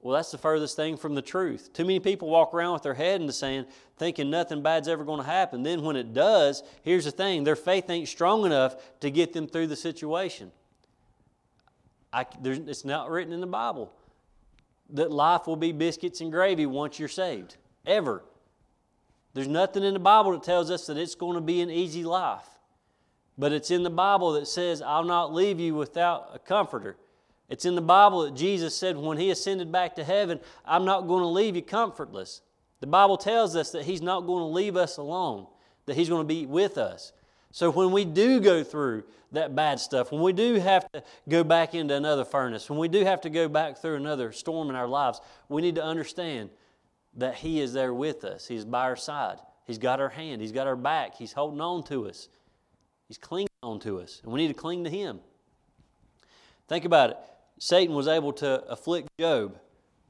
[0.05, 1.73] Well, that's the furthest thing from the truth.
[1.73, 3.65] Too many people walk around with their head in the sand
[3.97, 5.63] thinking nothing bad's ever going to happen.
[5.63, 9.47] Then, when it does, here's the thing their faith ain't strong enough to get them
[9.47, 10.51] through the situation.
[12.13, 13.91] I, it's not written in the Bible
[14.91, 18.23] that life will be biscuits and gravy once you're saved, ever.
[19.33, 22.03] There's nothing in the Bible that tells us that it's going to be an easy
[22.03, 22.47] life.
[23.39, 26.95] But it's in the Bible that says, I'll not leave you without a comforter.
[27.49, 31.07] It's in the Bible that Jesus said when he ascended back to heaven, I'm not
[31.07, 32.41] going to leave you comfortless.
[32.79, 35.47] The Bible tells us that he's not going to leave us alone,
[35.85, 37.13] that he's going to be with us.
[37.51, 41.43] So when we do go through that bad stuff, when we do have to go
[41.43, 44.75] back into another furnace, when we do have to go back through another storm in
[44.75, 46.49] our lives, we need to understand
[47.15, 48.47] that He is there with us.
[48.47, 49.37] He's by our side.
[49.65, 50.41] He's got our hand.
[50.41, 51.15] He's got our back.
[51.15, 52.27] He's holding on to us.
[53.07, 54.19] He's clinging on to us.
[54.23, 55.19] And we need to cling to Him.
[56.67, 57.17] Think about it.
[57.57, 59.57] Satan was able to afflict Job,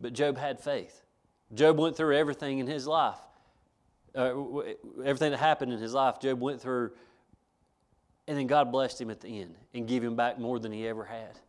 [0.02, 1.04] but Job had faith.
[1.54, 3.20] Job went through everything in his life.
[4.16, 4.34] Uh,
[5.04, 6.92] everything that happened in his life, Job went through
[8.28, 10.88] and then God blessed him at the end and gave him back more than he
[10.88, 11.40] ever had.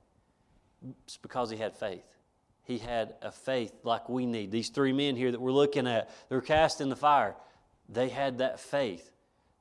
[1.04, 2.04] It's because he had faith.
[2.64, 4.50] He had a faith like we need.
[4.50, 7.34] These three men here that we're looking at, they're cast in the fire.
[7.88, 9.10] They had that faith.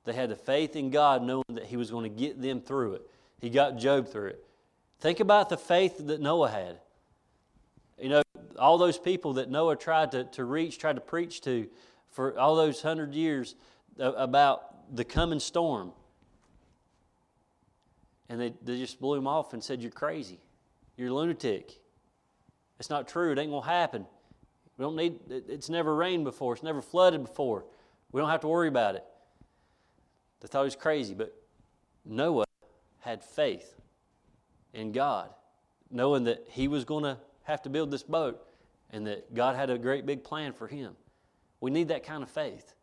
[0.04, 2.96] They had the faith in God, knowing that He was going to get them through
[2.96, 3.10] it.
[3.40, 4.45] He got Job through it.
[5.00, 6.80] Think about the faith that Noah had.
[8.02, 8.24] You know,
[8.58, 11.68] all those people that Noah tried to, to reach, tried to preach to
[12.12, 13.56] for all those hundred years
[13.98, 15.92] about the coming storm
[18.30, 20.40] and they, they just blew him off and said, You're crazy.
[20.98, 21.80] You're a lunatic.
[22.80, 23.32] It's not true.
[23.32, 24.06] It ain't going to happen.
[24.78, 26.54] We don't need, it's never rained before.
[26.54, 27.66] It's never flooded before.
[28.12, 29.04] We don't have to worry about it.
[30.42, 31.34] They thought he was crazy, but
[32.04, 32.46] Noah
[33.00, 33.76] had faith
[34.76, 35.30] in God,
[35.90, 38.46] knowing that he was going to have to build this boat
[38.92, 40.96] and that God had a great big plan for him.
[41.60, 42.74] We need that kind of faith.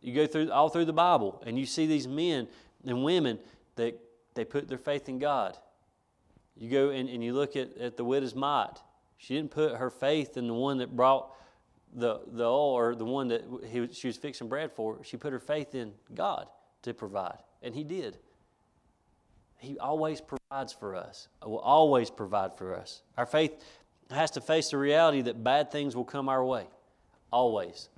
[0.00, 2.48] You go through all through the Bible and you see these men
[2.84, 3.38] and women
[3.74, 3.98] that
[4.34, 5.56] they put their faith in God.
[6.56, 8.78] You go and, and you look at, at the widow's mite.
[9.18, 11.32] She didn't put her faith in the one that brought
[11.94, 15.02] the, the oil or the one that he, she was fixing bread for.
[15.02, 16.46] She put her faith in God
[16.82, 18.18] to provide, and He did.
[19.58, 23.02] He always provides for us, uh, will always provide for us.
[23.16, 23.52] Our faith
[24.10, 26.66] has to face the reality that bad things will come our way,
[27.32, 27.88] always.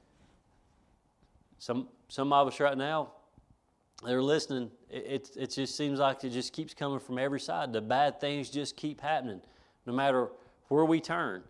[1.59, 3.11] Some, some of us right now,
[4.05, 7.73] they're listening, it, it just seems like it just keeps coming from every side.
[7.73, 9.41] The bad things just keep happening.
[9.87, 10.29] No matter
[10.69, 11.43] where we turn,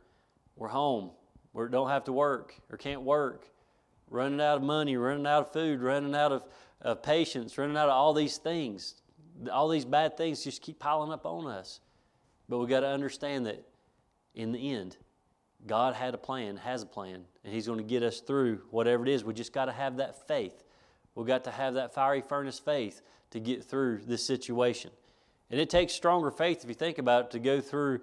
[0.57, 1.11] we're home,
[1.53, 3.49] we don't have to work or can't work,
[4.09, 6.45] running out of money, running out of food, running out of,
[6.81, 8.95] of patience, running out of all these things.
[9.53, 11.81] All these bad things just keep piling up on us.
[12.49, 13.63] But we've got to understand that
[14.35, 14.97] in the end,
[15.67, 19.05] God had a plan, has a plan, and He's going to get us through whatever
[19.05, 19.25] it is.
[19.25, 20.65] We just got to have that faith.
[21.15, 24.91] We've got to have that fiery furnace faith to get through this situation.
[25.51, 28.01] And it takes stronger faith, if you think about it, to go through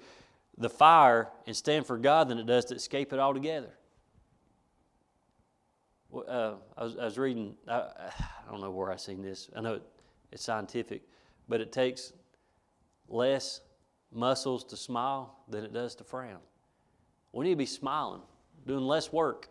[0.58, 3.72] the fire and stand for God than it does to escape it altogether.
[6.14, 9.50] Uh, I, was, I was reading, I, I, don't know where I seen this.
[9.56, 9.84] I know it,
[10.32, 11.04] it's scientific,
[11.48, 12.14] but it takes
[13.08, 13.62] less
[14.12, 16.40] muscles to smile than it does to frown.
[17.34, 18.22] We need to be smiling,
[18.66, 19.50] doing less work,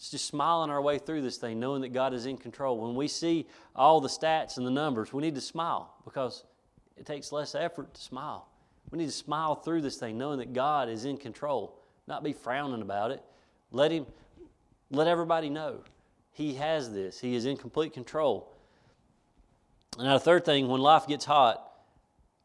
[0.00, 2.78] It's just smiling our way through this thing, knowing that God is in control.
[2.78, 6.44] When we see all the stats and the numbers, we need to smile because
[6.96, 8.48] it takes less effort to smile.
[8.90, 12.32] We need to smile through this thing, knowing that God is in control, not be
[12.32, 13.22] frowning about it.
[13.72, 14.06] Let Him,
[14.90, 15.80] let everybody know
[16.32, 17.20] He has this.
[17.20, 18.54] He is in complete control.
[19.96, 21.66] And now, the third thing, when life gets hot,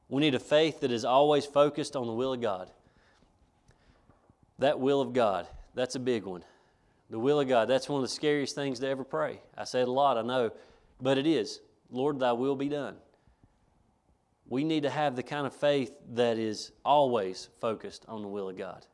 [0.09, 2.69] we need a faith that is always focused on the will of God.
[4.59, 6.43] That will of God, that's a big one.
[7.09, 9.39] The will of God, that's one of the scariest things to ever pray.
[9.57, 10.51] I say it a lot, I know,
[11.01, 11.59] but it is.
[11.91, 12.95] Lord, thy will be done.
[14.47, 18.49] We need to have the kind of faith that is always focused on the will
[18.49, 18.85] of God.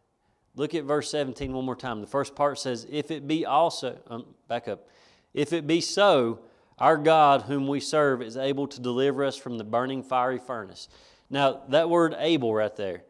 [0.56, 2.02] Look at verse 17 one more time.
[2.02, 4.88] The first part says, If it be also, um, back up,
[5.34, 6.40] if it be so,
[6.82, 10.89] our God, whom we serve, is able to deliver us from the burning fiery furnace.
[11.30, 13.04] Now, that word able right there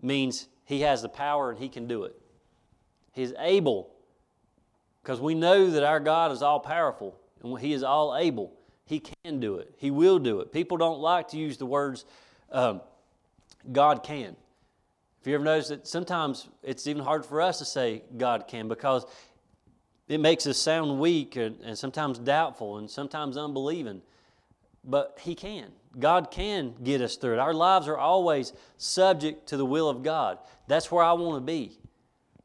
[0.00, 2.16] means he has the power and he can do it.
[3.12, 3.90] He's able
[5.02, 8.52] because we know that our God is all powerful and He is all able.
[8.86, 10.50] He can do it, He will do it.
[10.50, 12.06] People don't like to use the words
[12.50, 12.80] um,
[13.70, 14.34] God can.
[15.20, 18.68] If you ever notice that sometimes it's even hard for us to say God can
[18.68, 19.04] because
[20.10, 24.02] it makes us sound weak and, and sometimes doubtful and sometimes unbelieving.
[24.82, 25.70] But He can.
[26.00, 27.38] God can get us through it.
[27.38, 30.38] Our lives are always subject to the will of God.
[30.66, 31.78] That's where I want to be.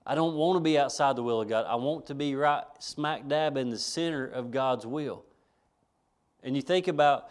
[0.06, 1.66] I don't want to be outside the will of God.
[1.68, 5.26] I want to be right smack dab in the center of God's will.
[6.44, 7.30] And you think about,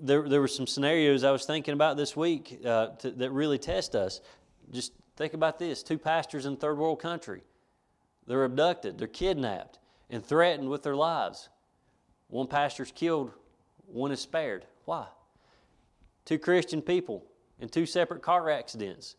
[0.00, 3.58] there, there were some scenarios I was thinking about this week uh, to, that really
[3.58, 4.22] test us.
[4.70, 7.42] Just think about this two pastors in third world country.
[8.26, 9.78] They're abducted, they're kidnapped,
[10.10, 11.48] and threatened with their lives.
[12.28, 13.32] One pastor's killed,
[13.86, 14.64] one is spared.
[14.84, 15.06] Why?
[16.24, 17.24] Two Christian people
[17.60, 19.16] in two separate car accidents.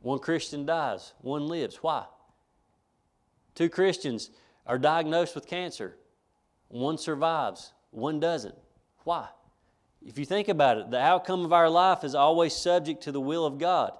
[0.00, 1.76] One Christian dies, one lives.
[1.82, 2.04] Why?
[3.54, 4.30] Two Christians
[4.66, 5.96] are diagnosed with cancer.
[6.68, 8.54] One survives, one doesn't.
[9.04, 9.28] Why?
[10.06, 13.20] If you think about it, the outcome of our life is always subject to the
[13.20, 13.92] will of God.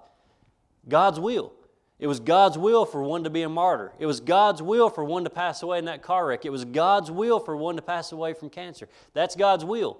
[0.88, 1.52] God's will.
[1.98, 3.92] It was God's will for one to be a martyr.
[3.98, 6.44] It was God's will for one to pass away in that car wreck.
[6.44, 8.88] It was God's will for one to pass away from cancer.
[9.14, 9.98] That's God's will.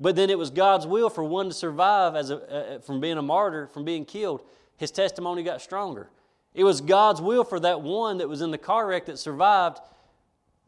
[0.00, 3.18] But then it was God's will for one to survive as a, uh, from being
[3.18, 4.42] a martyr, from being killed
[4.78, 6.08] his testimony got stronger.
[6.54, 9.80] It was God's will for that one that was in the car wreck that survived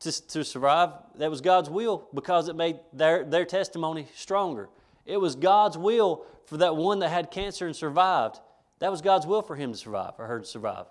[0.01, 0.91] to, to survive.
[1.15, 4.69] That was God's will because it made their, their testimony stronger.
[5.07, 8.41] It was God's will for that one that had cancer and survived.
[8.81, 10.87] That was God's will for him to survive for her to survive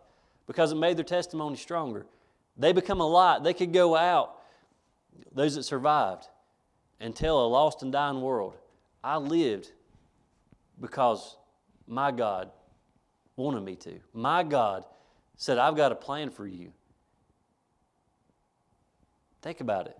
[0.47, 2.05] because it made their testimony stronger.
[2.57, 3.43] They become a light.
[3.43, 4.35] They could go out,
[5.33, 6.27] those that survived,
[6.99, 8.55] and tell a lost and dying world,
[9.03, 9.71] I lived
[10.79, 11.37] because
[11.87, 12.49] my God
[13.35, 13.99] wanted me to.
[14.13, 14.83] My God
[15.37, 16.71] said, I've got a plan for you.
[19.41, 19.97] Think about it.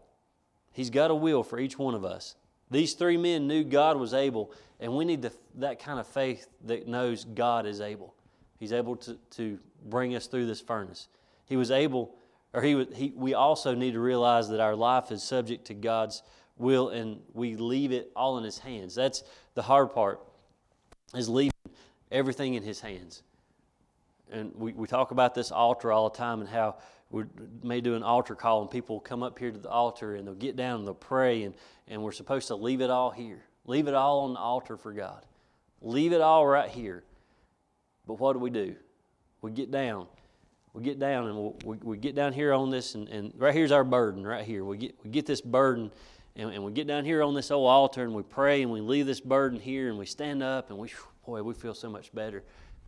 [0.73, 2.35] He's got a will for each one of us.
[2.69, 6.47] These three men knew God was able, and we need the, that kind of faith
[6.65, 8.13] that knows God is able.
[8.57, 11.07] He's able to, to bring us through this furnace.
[11.45, 12.15] He was able,
[12.53, 16.23] or he, he, we also need to realize that our life is subject to God's
[16.57, 18.95] will, and we leave it all in His hands.
[18.95, 19.23] That's
[19.55, 20.19] the hard part,
[21.15, 21.53] is leaving
[22.11, 23.23] everything in His hands
[24.31, 26.75] and we, we talk about this altar all the time and how
[27.11, 27.23] we
[27.63, 30.35] may do an altar call and people come up here to the altar and they'll
[30.35, 31.55] get down and they'll pray and,
[31.87, 33.43] and we're supposed to leave it all here.
[33.69, 35.23] Leave it all on the altar for God.
[35.79, 37.03] Leave it all right here.
[38.07, 38.75] But what do we do?
[39.41, 40.07] We get down.
[40.73, 43.53] We get down and we, we, we get down here on this and, and right
[43.53, 44.65] here's our burden right here.
[44.65, 45.91] We get, we get this burden
[46.35, 48.81] and, and we get down here on this old altar and we pray and we
[48.81, 50.91] leave this burden here and we stand up and we,
[51.23, 52.43] boy, we feel so much better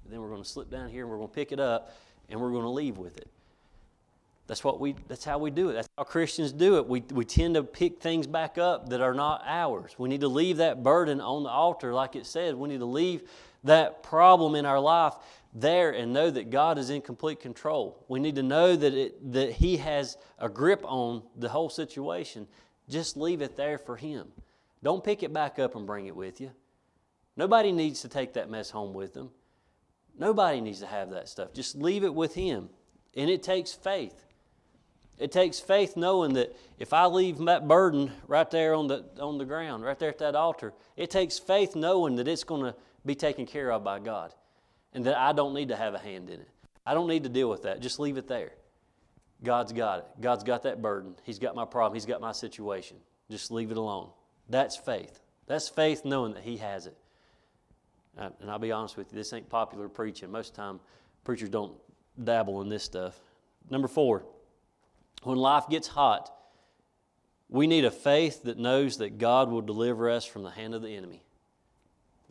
[0.10, 1.96] then we're going to slip down here and we're going to pick it up
[2.30, 3.30] and we're going to leave with it.
[4.48, 5.74] That's what we that's how we do it.
[5.74, 6.88] That's how Christians do it.
[6.88, 9.96] We, we tend to pick things back up that are not ours.
[9.98, 12.56] We need to leave that burden on the altar, like it says.
[12.56, 13.30] We need to leave
[13.64, 15.14] that problem in our life
[15.54, 18.04] there and know that God is in complete control.
[18.08, 22.48] We need to know that it, that He has a grip on the whole situation.
[22.90, 24.28] Just leave it there for Him.
[24.84, 26.52] Don't pick it back up and bring it with you.
[27.38, 29.30] Nobody needs to take that mess home with them.
[30.18, 31.54] Nobody needs to have that stuff.
[31.54, 32.70] Just leave it with Him.
[33.16, 34.26] And it takes faith.
[35.22, 39.38] It takes faith knowing that if I leave that burden right there on the, on
[39.38, 42.76] the ground, right there at that altar, it takes faith knowing that it's going to
[43.06, 44.34] be taken care of by God
[44.94, 46.50] and that I don't need to have a hand in it.
[46.88, 47.82] I don't need to deal with that.
[47.82, 48.54] Just leave it there.
[49.44, 50.06] God's got it.
[50.22, 51.14] God's got that burden.
[51.22, 51.94] He's got my problem.
[51.94, 52.98] He's got my situation.
[53.30, 54.10] Just leave it alone.
[54.50, 55.22] That's faith.
[55.46, 56.98] That's faith knowing that He has it.
[58.18, 60.32] Uh, and I'll be honest with you, this ain't popular preaching.
[60.32, 60.80] Most of the time,
[61.24, 61.74] preachers don't
[62.24, 63.20] dabble in this stuff.
[63.70, 64.26] Number four,
[65.24, 66.32] when life gets hot,
[67.50, 70.82] we need a faith that knows that God will deliver us from the hand of
[70.82, 71.22] the enemy.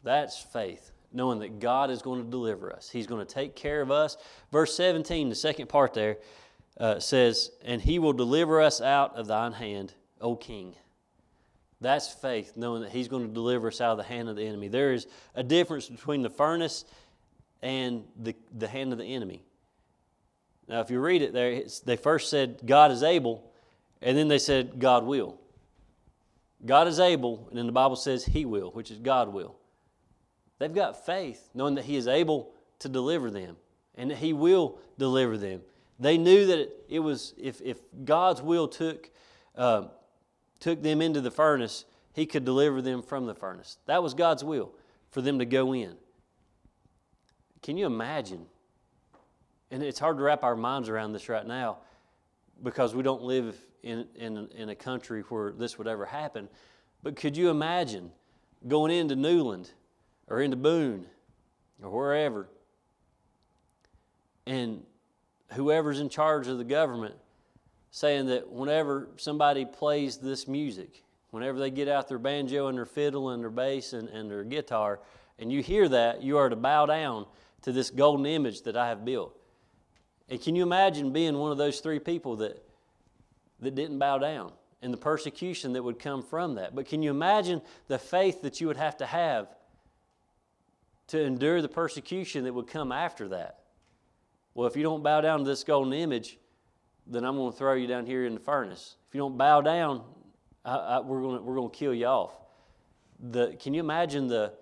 [0.02, 2.88] That's faith, knowing that God is going to deliver us.
[2.88, 4.16] He's going to take care of us.
[4.50, 6.16] Verse 17, the second part there,
[6.78, 10.74] uh, says, And he will deliver us out of thine hand, O king.
[11.82, 14.46] That's faith, knowing that he's going to deliver us out of the hand of the
[14.46, 14.68] enemy.
[14.68, 16.84] There is a difference between the furnace
[17.62, 19.42] and the, the hand of the enemy.
[20.70, 23.50] Now, if you read it there, they first said, God is able,
[24.00, 25.36] and then they said, God will.
[26.64, 29.56] God is able, and then the Bible says He will, which is God will.
[30.60, 33.56] They've got faith, knowing that He is able to deliver them
[33.96, 35.62] and that He will deliver them.
[35.98, 39.10] They knew that it, was, if, if God's will took,
[39.56, 39.88] uh,
[40.60, 43.78] took them into the furnace, He could deliver them from the furnace.
[43.86, 44.70] That was God's will
[45.10, 45.96] for them to go in.
[47.60, 48.46] Can you imagine?
[49.70, 51.78] And it's hard to wrap our minds around this right now
[52.62, 56.48] because we don't live in, in, in a country where this would ever happen.
[57.02, 58.10] But could you imagine
[58.66, 59.70] going into Newland
[60.26, 61.06] or into Boone
[61.82, 62.48] or wherever
[64.46, 64.82] and
[65.52, 67.14] whoever's in charge of the government
[67.90, 72.86] saying that whenever somebody plays this music, whenever they get out their banjo and their
[72.86, 75.00] fiddle and their bass and, and their guitar,
[75.38, 77.26] and you hear that, you are to bow down
[77.62, 79.39] to this golden image that I have built.
[80.30, 82.64] And can you imagine being one of those three people that,
[83.58, 86.74] that didn't bow down and the persecution that would come from that?
[86.74, 89.48] But can you imagine the faith that you would have to have
[91.08, 93.58] to endure the persecution that would come after that?
[94.54, 96.38] Well, if you don't bow down to this golden image,
[97.06, 98.96] then I'm going to throw you down here in the furnace.
[99.08, 100.04] If you don't bow down,
[100.64, 102.32] I, I, we're going to, we're going to kill you off.
[103.18, 104.52] The, can you imagine the,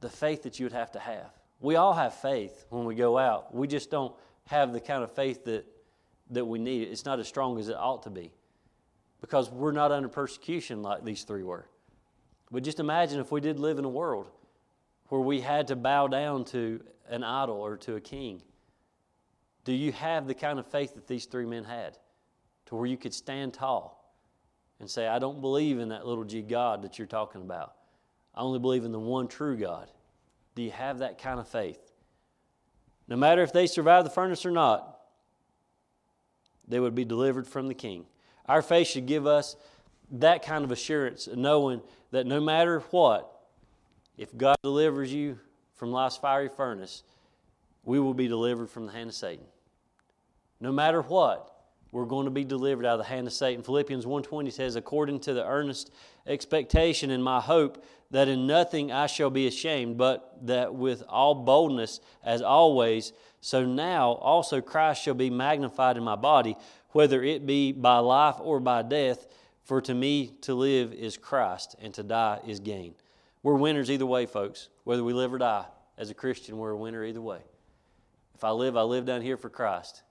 [0.00, 1.30] the faith that you would have to have?
[1.60, 3.54] We all have faith when we go out.
[3.54, 4.14] We just don't
[4.50, 5.64] have the kind of faith that,
[6.30, 6.88] that we need.
[6.88, 8.32] It's not as strong as it ought to be
[9.20, 11.68] because we're not under persecution like these three were.
[12.50, 14.28] But just imagine if we did live in a world
[15.08, 18.42] where we had to bow down to an idol or to a king.
[19.64, 21.96] Do you have the kind of faith that these three men had
[22.66, 24.12] to where you could stand tall
[24.80, 27.74] and say, I don't believe in that little g God that you're talking about?
[28.34, 29.88] I only believe in the one true God.
[30.56, 31.89] Do you have that kind of faith?
[33.10, 35.00] No matter if they survive the furnace or not,
[36.66, 38.06] they would be delivered from the king.
[38.46, 39.56] Our faith should give us
[40.12, 41.82] that kind of assurance, knowing
[42.12, 43.30] that no matter what,
[44.16, 45.38] if God delivers you
[45.74, 47.02] from life's fiery furnace,
[47.84, 49.44] we will be delivered from the hand of Satan.
[50.60, 51.59] No matter what,
[51.92, 53.62] we're going to be delivered out of the hand of Satan.
[53.62, 55.90] Philippians 1:20 says, "According to the earnest
[56.26, 61.34] expectation and my hope that in nothing I shall be ashamed, but that with all
[61.34, 66.56] boldness as always, so now also Christ shall be magnified in my body,
[66.90, 69.26] whether it be by life or by death,
[69.62, 72.94] for to me to live is Christ and to die is gain."
[73.42, 74.68] We're winners either way, folks.
[74.84, 75.66] Whether we live or die,
[75.96, 77.42] as a Christian, we're a winner either way.
[78.34, 80.02] If I live, I live down here for Christ.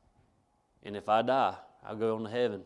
[0.83, 1.55] And if I die,
[1.85, 2.61] I'll go on to heaven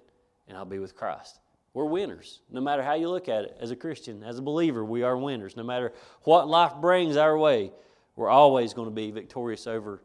[0.48, 1.40] and I'll be with Christ.
[1.74, 3.58] We're winners, no matter how you look at it.
[3.60, 5.58] As a Christian, as a believer, we are winners.
[5.58, 5.92] No matter
[6.22, 7.72] what life brings our way,
[8.16, 10.04] we're always going to be victorious over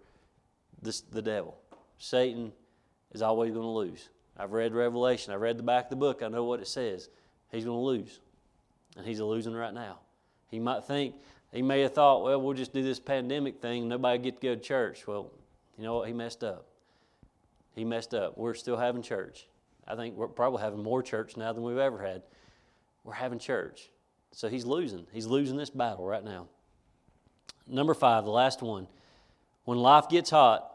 [0.80, 1.58] this, the devil.
[1.98, 2.52] Satan
[3.12, 4.08] is always going to lose.
[4.38, 7.10] I've read Revelation, I've read the back of the book, I know what it says.
[7.50, 8.20] He's going to lose.
[8.96, 9.98] And he's losing right now.
[10.50, 11.16] He might think,
[11.52, 14.54] he may have thought, well, we'll just do this pandemic thing, nobody get to go
[14.54, 15.06] to church.
[15.06, 15.32] Well,
[15.76, 16.08] you know what?
[16.08, 16.67] He messed up.
[17.78, 18.36] He messed up.
[18.36, 19.46] We're still having church.
[19.86, 22.22] I think we're probably having more church now than we've ever had.
[23.04, 23.88] We're having church.
[24.32, 25.06] So he's losing.
[25.12, 26.48] He's losing this battle right now.
[27.68, 28.88] Number five, the last one.
[29.64, 30.74] When life gets hot,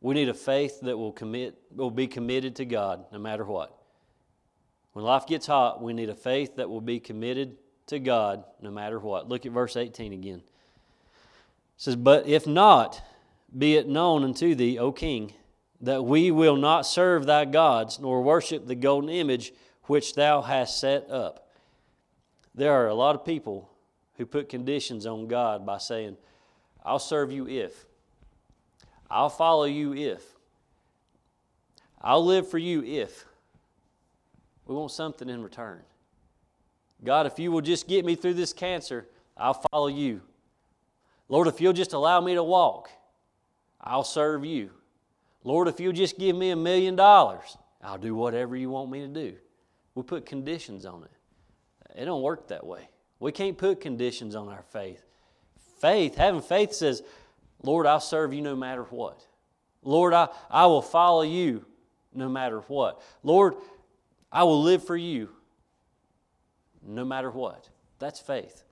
[0.00, 3.76] we need a faith that will commit will be committed to God no matter what.
[4.92, 8.70] When life gets hot, we need a faith that will be committed to God no
[8.70, 9.28] matter what.
[9.28, 10.38] Look at verse 18 again.
[10.38, 10.42] It
[11.76, 13.00] says, But if not,
[13.56, 15.32] be it known unto thee, O king,
[15.80, 19.52] that we will not serve thy gods, nor worship the golden image
[19.84, 21.48] which thou hast set up.
[22.54, 23.70] There are a lot of people
[24.16, 26.16] who put conditions on God by saying,
[26.84, 27.86] I'll serve you if.
[29.10, 30.22] I'll follow you if.
[32.00, 33.24] I'll live for you if.
[34.66, 35.80] We want something in return.
[37.02, 40.20] God, if you will just get me through this cancer, I'll follow you.
[41.28, 42.90] Lord, if you'll just allow me to walk,
[43.80, 44.70] I'll serve you.
[45.44, 49.00] Lord, if you'll just give me a million dollars, I'll do whatever you want me
[49.00, 49.34] to do.
[49.94, 52.00] We put conditions on it.
[52.00, 52.88] It don't work that way.
[53.18, 55.02] We can't put conditions on our faith.
[55.80, 57.02] Faith, having faith says,
[57.62, 59.26] Lord, I'll serve you no matter what.
[59.82, 61.64] Lord, I, I will follow you
[62.14, 63.02] no matter what.
[63.22, 63.54] Lord,
[64.30, 65.30] I will live for you
[66.82, 67.68] no matter what.
[67.98, 68.62] That's faith.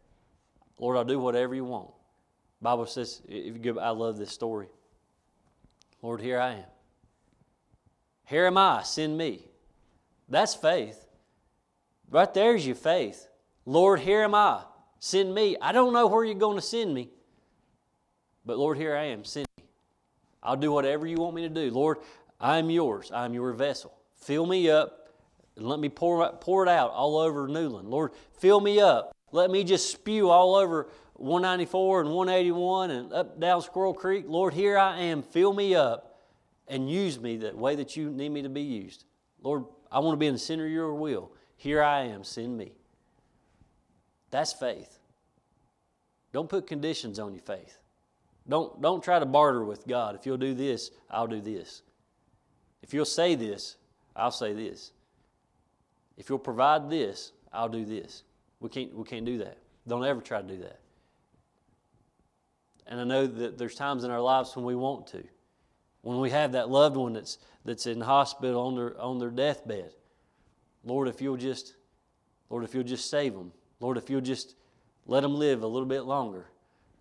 [0.78, 1.90] Lord, I'll do whatever you want.
[2.60, 4.68] Bible says, if you go, I love this story.
[6.02, 6.64] Lord, here I am.
[8.26, 9.44] Here am I, send me.
[10.28, 11.06] That's faith.
[12.10, 13.28] Right there's your faith.
[13.66, 14.62] Lord, here am I,
[14.98, 15.56] send me.
[15.60, 17.08] I don't know where you're going to send me,
[18.44, 19.64] but Lord, here I am, send me.
[20.42, 21.70] I'll do whatever you want me to do.
[21.70, 21.98] Lord,
[22.40, 23.10] I'm yours.
[23.12, 23.92] I'm your vessel.
[24.14, 25.08] Fill me up
[25.56, 27.88] and let me pour, pour it out all over Newland.
[27.88, 29.14] Lord, fill me up.
[29.32, 30.88] Let me just spew all over
[31.18, 34.24] 194 and 181 and up down Squirrel Creek.
[34.28, 35.22] Lord, here I am.
[35.22, 36.20] Fill me up
[36.68, 39.04] and use me the way that you need me to be used.
[39.42, 41.32] Lord, I want to be in the center of your will.
[41.56, 42.24] Here I am.
[42.24, 42.72] Send me.
[44.30, 44.98] That's faith.
[46.32, 47.80] Don't put conditions on your faith.
[48.48, 50.14] Don't, don't try to barter with God.
[50.14, 51.82] If you'll do this, I'll do this.
[52.82, 53.76] If you'll say this,
[54.14, 54.92] I'll say this.
[56.16, 58.24] If you'll provide this, I'll do this.
[58.60, 59.58] We can't, we can't do that.
[59.86, 60.80] Don't ever try to do that.
[62.88, 65.22] And I know that there's times in our lives when we want to.
[66.00, 69.92] When we have that loved one that's, that's in hospital on their, on their deathbed.
[70.84, 71.74] Lord, if you'll just,
[72.48, 73.52] Lord, if you'll just save them.
[73.80, 74.54] Lord, if you'll just
[75.06, 76.46] let them live a little bit longer,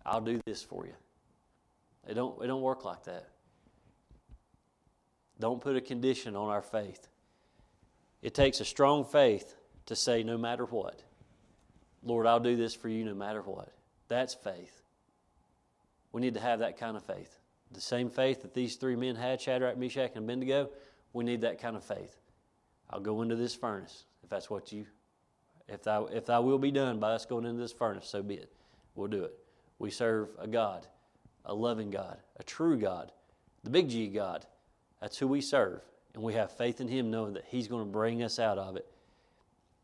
[0.05, 0.93] I'll do this for you.
[2.07, 3.29] It don't, it don't work like that.
[5.39, 7.07] Don't put a condition on our faith.
[8.21, 11.01] It takes a strong faith to say, no matter what,
[12.03, 13.71] Lord, I'll do this for you no matter what.
[14.07, 14.76] That's faith.
[16.18, 17.38] We need to have that kind of faith.
[17.72, 20.72] The same faith that these three men had, Shadrach, Meshach, and Abednego,
[21.13, 22.18] we need that kind of faith.
[22.89, 24.88] I'll go into this furnace if that's what you,
[25.68, 28.34] if thou, if thou will be done by us going into this furnace, so be
[28.34, 28.51] it.
[28.95, 29.36] We'll do it.
[29.78, 30.88] We serve a God,
[31.45, 33.11] a loving God, a true God,
[33.63, 34.43] the big G God.
[34.99, 35.82] That's who we serve.
[36.15, 38.76] And we have faith in Him knowing that He's going to bring us out of
[38.76, 38.88] it.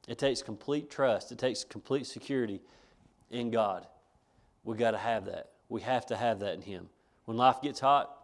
[0.07, 2.59] It takes complete trust, it takes complete security
[3.29, 3.85] in God.
[4.63, 5.51] We've got to have that.
[5.73, 6.89] We have to have that in Him.
[7.25, 8.15] When life gets hot,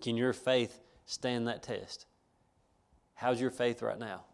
[0.00, 2.06] can your faith stand that test?
[3.12, 4.24] How's your faith right now?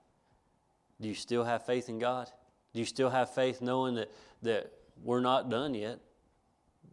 [1.01, 2.31] Do you still have faith in God?
[2.73, 4.09] Do you still have faith knowing that,
[4.43, 4.71] that
[5.03, 5.99] we're not done yet?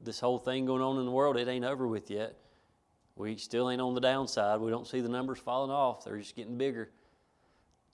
[0.04, 2.36] This whole thing going on in the world, it ain't over with yet.
[3.16, 4.60] We still ain't on the downside.
[4.60, 6.90] We don't see the numbers falling off, they're just getting bigger.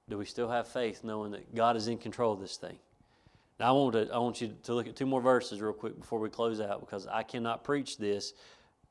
[0.08, 2.80] Do we still have faith knowing that God is in control of this thing?
[3.60, 5.98] Now, I want, to, I want you to look at two more verses real quick
[5.98, 8.34] before we close out because I cannot preach this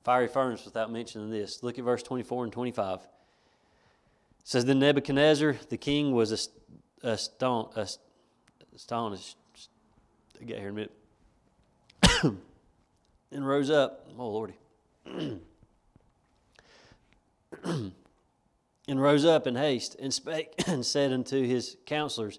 [0.04, 1.62] fiery furnace without mentioning this.
[1.62, 3.00] Look at verse 24 and 25.
[3.00, 3.08] It
[4.42, 6.50] says, Then Nebuchadnezzar, the king, was
[7.02, 7.98] astonished.
[10.40, 10.92] I get here in a minute.
[13.32, 14.08] and rose up.
[14.18, 14.54] Oh, Lordy.
[17.64, 17.92] and
[18.88, 22.38] rose up in haste and spake and said unto his counselors,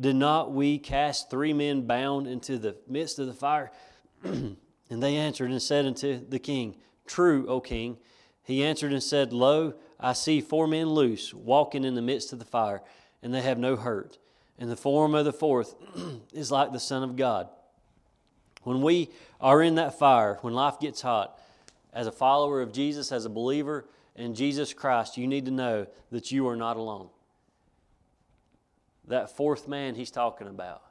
[0.00, 3.70] Did not we cast three men bound into the midst of the fire?
[4.22, 4.56] and
[4.88, 6.76] they answered and said unto the king,
[7.06, 7.98] True, O king.
[8.42, 12.38] He answered and said, Lo, I see four men loose, walking in the midst of
[12.38, 12.82] the fire,
[13.22, 14.18] and they have no hurt.
[14.58, 15.74] And the form of the fourth
[16.32, 17.48] is like the Son of God.
[18.62, 21.38] When we are in that fire, when life gets hot,
[21.92, 23.86] as a follower of Jesus, as a believer,
[24.16, 27.08] in Jesus Christ, you need to know that you are not alone.
[29.08, 30.82] That fourth man he's talking about,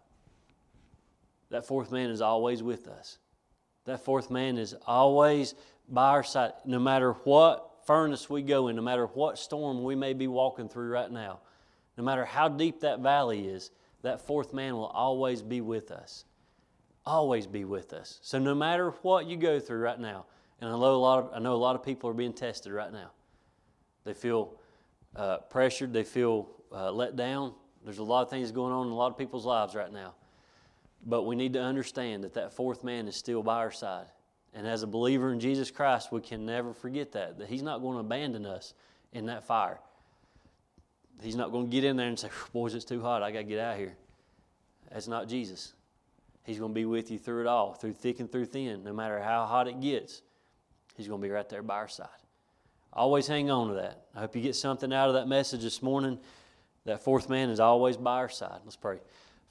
[1.49, 3.17] that fourth man is always with us.
[3.85, 5.55] That fourth man is always
[5.87, 9.95] by our side, no matter what furnace we go in, no matter what storm we
[9.95, 11.39] may be walking through right now,
[11.97, 13.71] no matter how deep that valley is,
[14.03, 16.25] that fourth man will always be with us.
[17.05, 18.19] Always be with us.
[18.21, 20.25] So no matter what you go through right now,
[20.61, 22.71] and I know a lot of, I know a lot of people are being tested
[22.71, 23.11] right now.
[24.03, 24.59] They feel
[25.15, 27.53] uh, pressured, they feel uh, let down.
[27.83, 30.13] There's a lot of things going on in a lot of people's lives right now.
[31.05, 34.07] But we need to understand that that fourth man is still by our side.
[34.53, 37.81] And as a believer in Jesus Christ, we can never forget that, that He's not
[37.81, 38.73] going to abandon us
[39.13, 39.79] in that fire.
[41.21, 43.23] He's not going to get in there and say, Boys, it's too hot.
[43.23, 43.95] I got to get out of here.
[44.91, 45.73] That's not Jesus.
[46.43, 48.83] He's going to be with you through it all, through thick and through thin.
[48.83, 50.21] No matter how hot it gets,
[50.95, 52.07] He's going to be right there by our side.
[52.91, 54.05] Always hang on to that.
[54.15, 56.17] I hope you get something out of that message this morning.
[56.85, 58.59] That fourth man is always by our side.
[58.63, 58.99] Let's pray.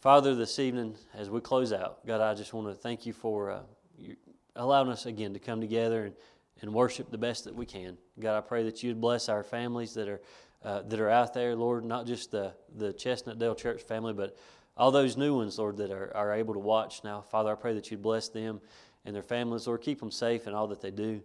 [0.01, 3.51] Father, this evening, as we close out, God, I just want to thank you for
[3.51, 3.61] uh,
[3.99, 4.17] you
[4.57, 6.15] allowing us again to come together and,
[6.61, 7.97] and worship the best that we can.
[8.19, 10.21] God, I pray that you'd bless our families that are
[10.65, 14.37] uh, that are out there, Lord, not just the, the Chestnut Church family, but
[14.77, 17.21] all those new ones, Lord, that are, are able to watch now.
[17.21, 18.61] Father, I pray that you'd bless them
[19.05, 19.83] and their families, Lord.
[19.83, 21.23] Keep them safe in all that they do.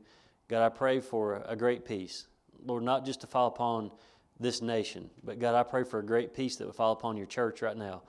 [0.48, 2.28] God, I pray for a great peace.
[2.66, 3.92] Lord, not just to fall upon
[4.44, 5.10] this nation.
[5.24, 7.76] But God, I pray for a great peace that would fall upon your church right
[7.76, 8.04] now.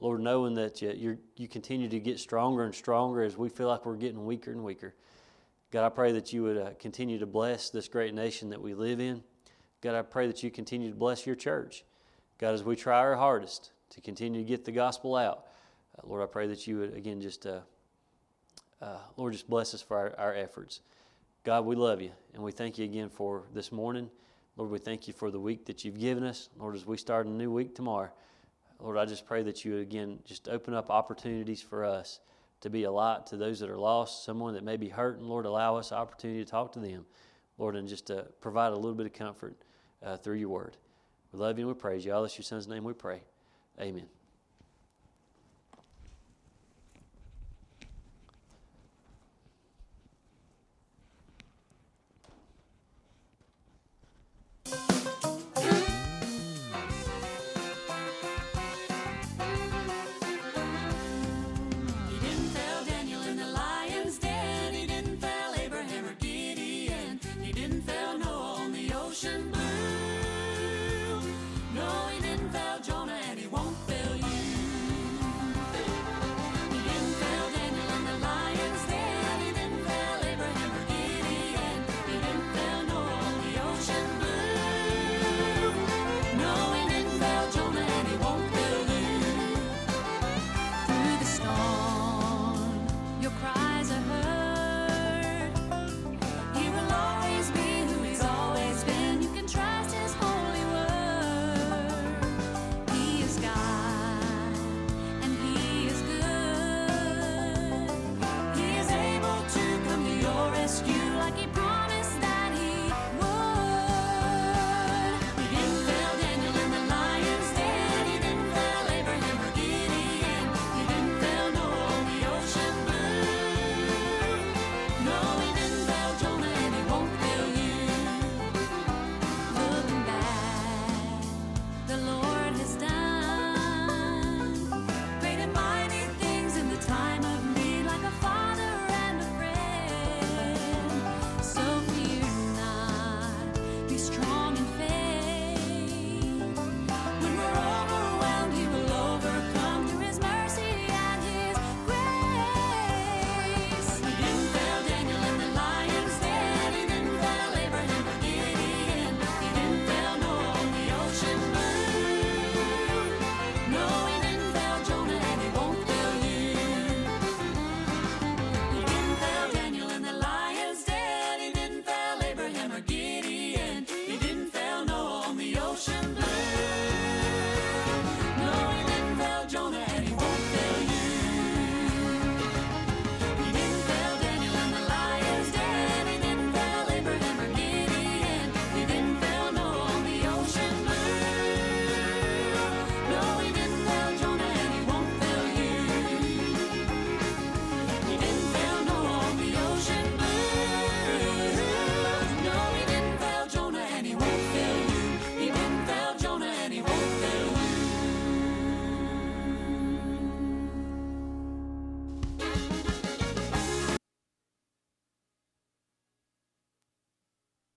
[0.00, 3.86] Lord, knowing that you, you continue to get stronger and stronger as we feel like
[3.86, 4.94] we're getting weaker and weaker.
[5.70, 8.74] God, I pray that you would uh, continue to bless this great nation that we
[8.74, 9.22] live in.
[9.80, 11.84] God, I pray that you continue to bless your church.
[12.38, 15.46] God, as we try our hardest to continue to get the gospel out,
[15.98, 17.60] uh, Lord, I pray that you would, again, just, uh,
[18.82, 20.80] uh, Lord, just bless us for our, our efforts.
[21.42, 24.10] God, we love you, and we thank you again for this morning.
[24.56, 26.48] Lord, we thank you for the week that you've given us.
[26.58, 28.10] Lord, as we start a new week tomorrow,
[28.80, 32.20] Lord, I just pray that you, again, just open up opportunities for us
[32.60, 35.28] to be a light to those that are lost, someone that may be hurting.
[35.28, 37.04] Lord, allow us opportunity to talk to them,
[37.58, 39.56] Lord, and just to provide a little bit of comfort
[40.02, 40.76] uh, through your word.
[41.32, 42.14] We love you and we praise you.
[42.14, 43.22] All this your son's name we pray.
[43.78, 44.15] Amen.